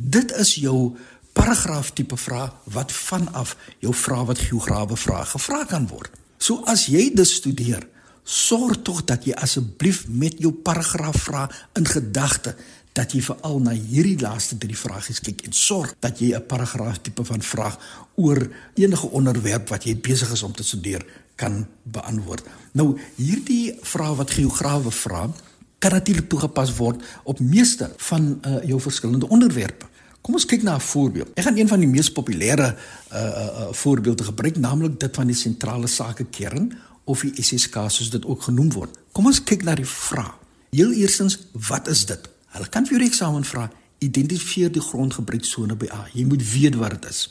Dit 0.00 0.32
is 0.32 0.54
jou 0.54 0.96
paragraaf 1.32 1.92
tipe 1.92 2.16
vraag 2.16 2.54
wat 2.72 2.92
vanaf 2.92 3.56
jou 3.78 3.94
vraag 3.94 4.26
wat 4.32 4.38
geograwe 4.48 4.96
vraag 4.96 5.30
gevra 5.30 5.64
kan 5.64 5.86
word. 5.86 6.10
So 6.40 6.64
as 6.64 6.86
jy 6.88 7.10
dit 7.14 7.28
studeer, 7.28 7.84
sorg 8.24 8.80
tog 8.82 9.04
dat 9.04 9.26
jy 9.28 9.36
asseblief 9.36 10.06
met 10.08 10.38
jou 10.40 10.52
paragraaf 10.52 11.16
vraag 11.26 11.56
in 11.76 11.86
gedagte 11.86 12.54
dat 12.96 13.12
jy 13.14 13.20
veral 13.22 13.60
na 13.62 13.74
hierdie 13.76 14.18
laaste 14.18 14.58
drie 14.58 14.76
vragies 14.76 15.20
kyk 15.22 15.44
en 15.46 15.54
sorg 15.54 15.92
dat 16.00 16.18
jy 16.18 16.34
'n 16.34 16.46
paragraaf 16.46 16.98
tipe 17.02 17.24
van 17.24 17.42
vraag 17.42 17.78
oor 18.16 18.48
enige 18.74 19.06
onderwerp 19.06 19.68
wat 19.68 19.84
jy 19.84 19.96
besig 19.96 20.32
is 20.32 20.42
om 20.42 20.52
te 20.52 20.62
studeer 20.62 21.04
kan 21.34 21.66
beantwoord. 21.82 22.44
Nou 22.72 22.98
hierdie 23.16 23.78
vraag 23.82 24.16
wat 24.16 24.30
geograwe 24.30 24.90
vra, 24.90 25.30
kan 25.78 25.90
natuurlik 25.90 26.28
toegepas 26.28 26.74
word 26.76 27.02
op 27.24 27.40
meeste 27.40 27.92
van 27.96 28.40
uh, 28.46 28.64
jou 28.64 28.80
verskillende 28.80 29.28
onderwerpe. 29.28 29.86
Kom 30.20 30.36
ons 30.36 30.44
kyk 30.46 30.62
na 30.62 30.76
'n 30.76 30.80
voorbeeld. 30.80 31.28
Ek 31.34 31.44
gaan 31.44 31.56
een 31.56 31.68
van 31.68 31.80
die 31.80 31.88
mees 31.88 32.12
populêre 32.12 32.76
uh, 33.12 33.20
uh, 33.20 33.72
voorbeelde 33.72 34.24
gebruik, 34.24 34.56
naamlik 34.56 35.00
dit 35.00 35.14
van 35.16 35.26
die 35.26 35.36
sentrale 35.36 35.86
sake 35.86 36.24
kern 36.24 36.72
of 37.04 37.20
die 37.20 37.42
SSK 37.42 37.74
soos 37.88 38.10
dit 38.10 38.24
ook 38.24 38.42
genoem 38.42 38.72
word. 38.72 38.98
Kom 39.12 39.26
ons 39.26 39.42
kyk 39.42 39.62
na 39.62 39.74
die 39.74 39.86
vraag. 39.86 40.36
Heel 40.70 40.92
eerstens, 40.92 41.38
wat 41.52 41.88
is 41.88 42.04
dit? 42.06 42.28
Hulle 42.54 42.68
kan 42.68 42.86
vir 42.86 42.98
jou 42.98 43.08
eksamen 43.08 43.44
vra, 43.44 43.70
identifiseer 43.98 44.70
die 44.72 44.82
grondgebruiksone 44.82 45.76
by 45.76 45.88
A. 45.94 46.06
Jy 46.14 46.24
moet 46.24 46.44
weet 46.52 46.76
wat 46.78 46.90
dit 46.90 47.10
is. 47.10 47.24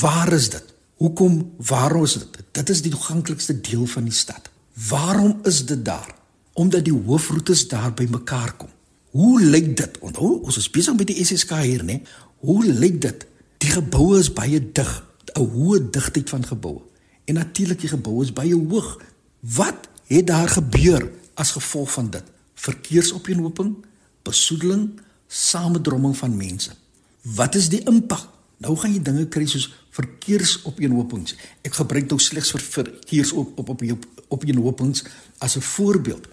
Waar 0.00 0.32
is 0.32 0.50
dit? 0.50 0.74
Hoekom? 0.96 1.52
Waarom 1.56 2.04
is 2.04 2.18
dit? 2.18 2.38
Dit 2.52 2.70
is 2.72 2.82
die 2.82 2.92
toeganklikste 2.92 3.60
deel 3.60 3.86
van 3.86 4.04
die 4.08 4.14
stad. 4.14 4.50
Waarom 4.88 5.40
is 5.44 5.64
dit 5.66 5.84
daar? 5.84 6.14
Omdat 6.52 6.84
die 6.84 6.94
hoofroetes 6.94 7.68
daar 7.68 7.92
by 7.94 8.06
mekaar 8.10 8.56
kom. 8.56 8.72
Hoe 9.16 9.40
lyk 9.40 9.76
dit? 9.76 9.98
Onthou, 10.04 10.42
ons 10.44 10.56
is 10.60 10.68
besig 10.70 10.96
met 10.98 11.08
die 11.08 11.22
SSK 11.24 11.56
hier, 11.64 11.84
né? 11.88 12.02
Hoe 12.44 12.60
lyk 12.66 12.98
dit? 13.00 13.22
Die 13.64 13.70
geboue 13.72 14.18
is 14.20 14.28
baie 14.32 14.60
dig, 14.60 14.90
'n 15.32 15.46
hoë 15.54 15.90
digtheid 15.90 16.28
van 16.28 16.44
geboue. 16.44 16.82
En 17.24 17.34
natuurlik 17.34 17.80
die 17.80 17.88
geboue 17.88 18.24
is 18.24 18.32
baie 18.32 18.54
hoog. 18.54 19.00
Wat 19.40 19.88
het 20.06 20.26
daar 20.26 20.48
gebeur 20.48 21.10
as 21.34 21.50
gevolg 21.50 21.92
van 21.92 22.10
dit? 22.10 22.22
Verkeersopeenhoping, 22.54 23.76
besoedeling, 24.22 25.00
samedromming 25.28 26.16
van 26.16 26.36
mense. 26.36 26.70
Wat 27.22 27.54
is 27.54 27.68
die 27.68 27.84
impak? 27.84 28.28
Nou 28.56 28.76
gaan 28.76 28.92
jy 28.92 29.02
dinge 29.02 29.26
kry 29.28 29.46
soos 29.46 29.74
verkeersopeenhopings. 29.90 31.36
Ek 31.62 31.74
gebruik 31.74 32.08
nou 32.08 32.20
slegs 32.20 32.50
vir 32.50 32.60
verkeers 32.60 33.32
op 33.32 33.58
op 33.58 33.68
op 33.68 33.82
opeenhopings 34.28 35.04
as 35.38 35.56
'n 35.56 35.60
voorbeeld. 35.60 36.28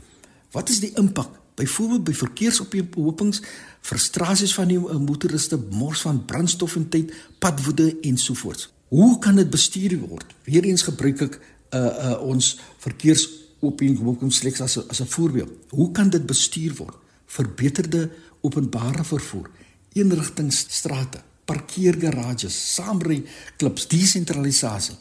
Wat 0.51 0.69
is 0.69 0.79
die 0.79 0.91
impak? 0.95 1.42
Byvoorbeeld 1.55 2.03
by 2.03 2.13
verkeersopeenhopings, 2.13 3.41
frustrasies 3.81 4.53
van 4.53 4.67
die 4.67 4.79
eh, 4.79 4.97
motoriste, 4.97 5.59
mors 5.71 6.01
van 6.01 6.25
brandstof 6.25 6.75
en 6.75 6.89
tyd, 6.89 7.13
padwoede 7.39 7.99
en 8.01 8.17
so 8.17 8.33
voort. 8.33 8.71
Hoe 8.87 9.19
kan 9.19 9.35
dit 9.35 9.49
bestuur 9.49 9.97
word? 9.99 10.25
Weereens 10.45 10.81
gebruik 10.81 11.21
ek 11.21 11.39
uh 11.73 11.79
uh 11.79 12.17
ons 12.21 12.59
verkeersopeenhopings 12.77 14.37
slegs 14.37 14.61
as 14.61 14.77
'n 14.77 14.85
as 14.89 15.01
'n 15.01 15.09
voorbeeld. 15.09 15.51
Hoe 15.69 15.91
kan 15.91 16.09
dit 16.09 16.25
bestuur 16.25 16.75
word? 16.75 16.97
verbeterde 17.33 18.09
openbare 18.41 19.03
vervoer, 19.07 19.49
eenrigtingsstrate, 19.93 21.21
parkeergarages, 21.49 22.55
saamry 22.75 23.23
klubs, 23.57 23.87
desentralisasie. 23.91 24.95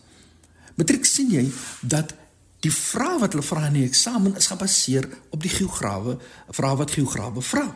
Matriek 0.78 1.04
sien 1.06 1.30
jy 1.32 1.44
dat 1.80 2.14
die 2.62 2.72
vrae 2.72 3.18
wat 3.18 3.34
hulle 3.34 3.46
vra 3.46 3.66
in 3.66 3.80
die 3.80 3.88
eksamen 3.88 4.36
is 4.38 4.50
gebaseer 4.52 5.08
op 5.34 5.42
die 5.42 5.50
geograwe 5.50 6.18
vrae 6.54 6.78
wat 6.78 6.94
geograwe 6.94 7.42
vra. 7.42 7.66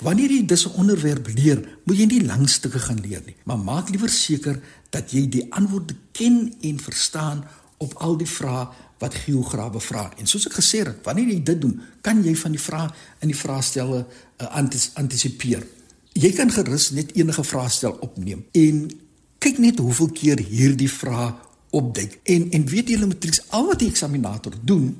Wanneer 0.00 0.32
jy 0.32 0.46
dis 0.46 0.66
'n 0.66 0.78
onderwerp 0.80 1.26
leer, 1.34 1.78
moet 1.84 1.96
jy 1.96 2.06
nie 2.06 2.24
lang 2.24 2.48
stukke 2.48 2.78
gaan 2.78 3.00
leer 3.00 3.22
nie, 3.26 3.36
maar 3.44 3.58
maak 3.58 3.88
liewer 3.88 4.08
seker 4.08 4.60
dat 4.90 5.10
jy 5.12 5.28
die 5.28 5.46
antwoorde 5.52 5.94
ken 6.12 6.54
en 6.60 6.80
verstaan 6.80 7.44
op 7.78 7.94
al 7.94 8.16
die 8.16 8.26
vrae 8.26 8.68
wat 8.98 9.14
geograwe 9.14 9.80
vra. 9.80 10.10
En 10.16 10.26
soos 10.26 10.46
ek 10.46 10.58
gesê 10.60 10.84
het, 10.84 11.04
wanneer 11.04 11.28
jy 11.28 11.42
dit 11.42 11.60
doen, 11.60 11.80
kan 12.00 12.24
jy 12.24 12.34
van 12.36 12.50
die 12.50 12.60
vrae 12.60 12.90
in 13.20 13.28
die 13.28 13.36
vraestelle 13.36 14.06
uh, 14.06 14.46
antis 14.56 14.90
antisipeer. 14.94 15.66
Jy 16.12 16.32
kan 16.32 16.50
gerus 16.50 16.90
net 16.90 17.12
enige 17.12 17.44
vraestel 17.44 17.96
opneem 18.00 18.44
en 18.52 18.90
kyk 19.38 19.58
net 19.58 19.78
hoeveel 19.78 20.10
keer 20.12 20.38
hierdie 20.38 20.90
vraag 20.90 21.49
opduik. 21.70 22.18
En 22.24 22.50
en 22.50 22.66
weet 22.66 22.88
julle 22.88 23.06
matrieks 23.06 23.42
al 23.48 23.66
wat 23.66 23.78
die 23.78 23.88
eksaminator 23.88 24.54
doen 24.62 24.96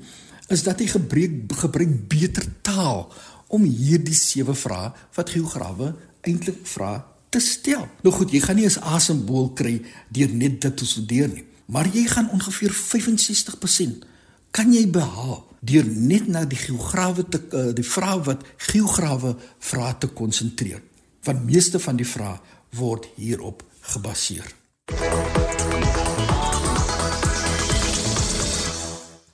is 0.47 0.63
dat 0.63 0.79
hy 0.79 0.87
gebruik 0.87 1.53
gebruik 1.63 2.07
beter 2.07 2.47
taal 2.61 3.07
om 3.47 3.63
hierdie 3.63 4.15
sewe 4.15 4.55
vrae 4.55 4.91
wat 5.15 5.29
geograwe 5.29 5.93
eintlik 6.21 6.59
vra 6.63 6.97
te 7.29 7.39
stel. 7.39 7.87
Nou 8.03 8.13
goed, 8.15 8.31
jy 8.31 8.39
gaan 8.39 8.55
nie 8.55 8.67
'n 8.67 8.81
asembool 8.81 9.53
kry 9.53 9.81
deur 10.09 10.29
net 10.29 10.61
dit 10.61 10.77
te 10.77 10.85
studeer 10.85 11.27
nie 11.27 11.45
maar 11.71 11.87
jy 11.93 12.05
gaan 12.07 12.29
ongeveer 12.29 12.73
65% 12.73 14.05
kan 14.51 14.73
jy 14.73 14.83
behaal 14.91 15.47
deur 15.59 15.87
net 15.87 16.27
na 16.27 16.43
die 16.45 16.59
geograwe 16.59 17.23
te 17.23 17.39
uh, 17.39 17.69
die 17.75 17.85
vrae 17.87 18.19
wat 18.27 18.43
geograwe 18.71 19.35
vrae 19.59 19.93
te 19.97 20.07
konsentreer. 20.07 20.81
Want 21.23 21.45
meeste 21.45 21.79
van 21.79 21.95
die 22.01 22.07
vrae 22.07 22.39
word 22.75 23.07
hierop 23.15 23.63
gebaseer. 23.93 24.51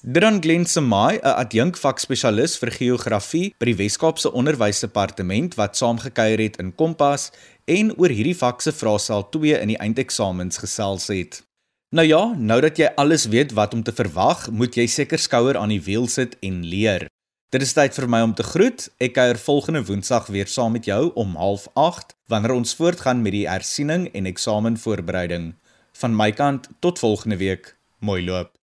Dran 0.10 0.40
Glen 0.42 0.66
Samai, 0.66 1.20
'n 1.20 1.36
adjunkvakspesialis 1.44 2.54
vir 2.62 2.70
geografie 2.72 3.54
by 3.60 3.66
die 3.66 3.76
Wes-Kaapse 3.76 4.30
Onderwysdepartement 4.32 5.58
wat 5.60 5.76
saamgekyer 5.76 6.40
het 6.40 6.56
in 6.64 6.72
Kompas 6.76 7.32
en 7.66 7.92
oor 8.00 8.08
hierdie 8.16 8.38
vak 8.38 8.62
se 8.62 8.72
vraestel 8.72 9.28
2 9.36 9.60
in 9.60 9.68
die 9.68 9.78
eindeksamens 9.78 10.62
gesels 10.64 11.08
het. 11.12 11.44
Nou 11.92 12.08
ja, 12.08 12.24
nou 12.38 12.62
dat 12.62 12.78
jy 12.78 12.88
alles 12.96 13.26
weet 13.26 13.52
wat 13.52 13.74
om 13.74 13.84
te 13.84 13.92
verwag, 13.92 14.48
moet 14.50 14.76
jy 14.76 14.88
seker 14.88 15.20
skouer 15.20 15.58
aan 15.58 15.76
die 15.76 15.84
wiel 15.84 16.08
sit 16.08 16.38
en 16.40 16.64
leer. 16.64 17.08
Dit 17.52 17.62
is 17.62 17.74
tyd 17.74 17.94
vir 17.94 18.08
my 18.08 18.22
om 18.22 18.34
te 18.34 18.44
groet. 18.44 18.88
Ek 19.00 19.14
kuier 19.14 19.36
volgende 19.36 19.84
Woensdag 19.84 20.28
weer 20.28 20.48
saam 20.48 20.72
met 20.72 20.86
jou 20.86 21.12
om 21.16 21.36
08:30 21.36 22.16
wanneer 22.28 22.56
ons 22.56 22.76
voortgaan 22.76 23.22
met 23.22 23.32
die 23.32 23.50
hersiening 23.50 24.08
en 24.14 24.26
eksamenvoorbereiding. 24.26 25.56
Van 26.00 26.16
my 26.16 26.32
kant 26.32 26.70
tot 26.80 27.00
volgende 27.00 27.38
week. 27.38 27.76
Mooi 28.00 28.24
loop. 28.24 28.57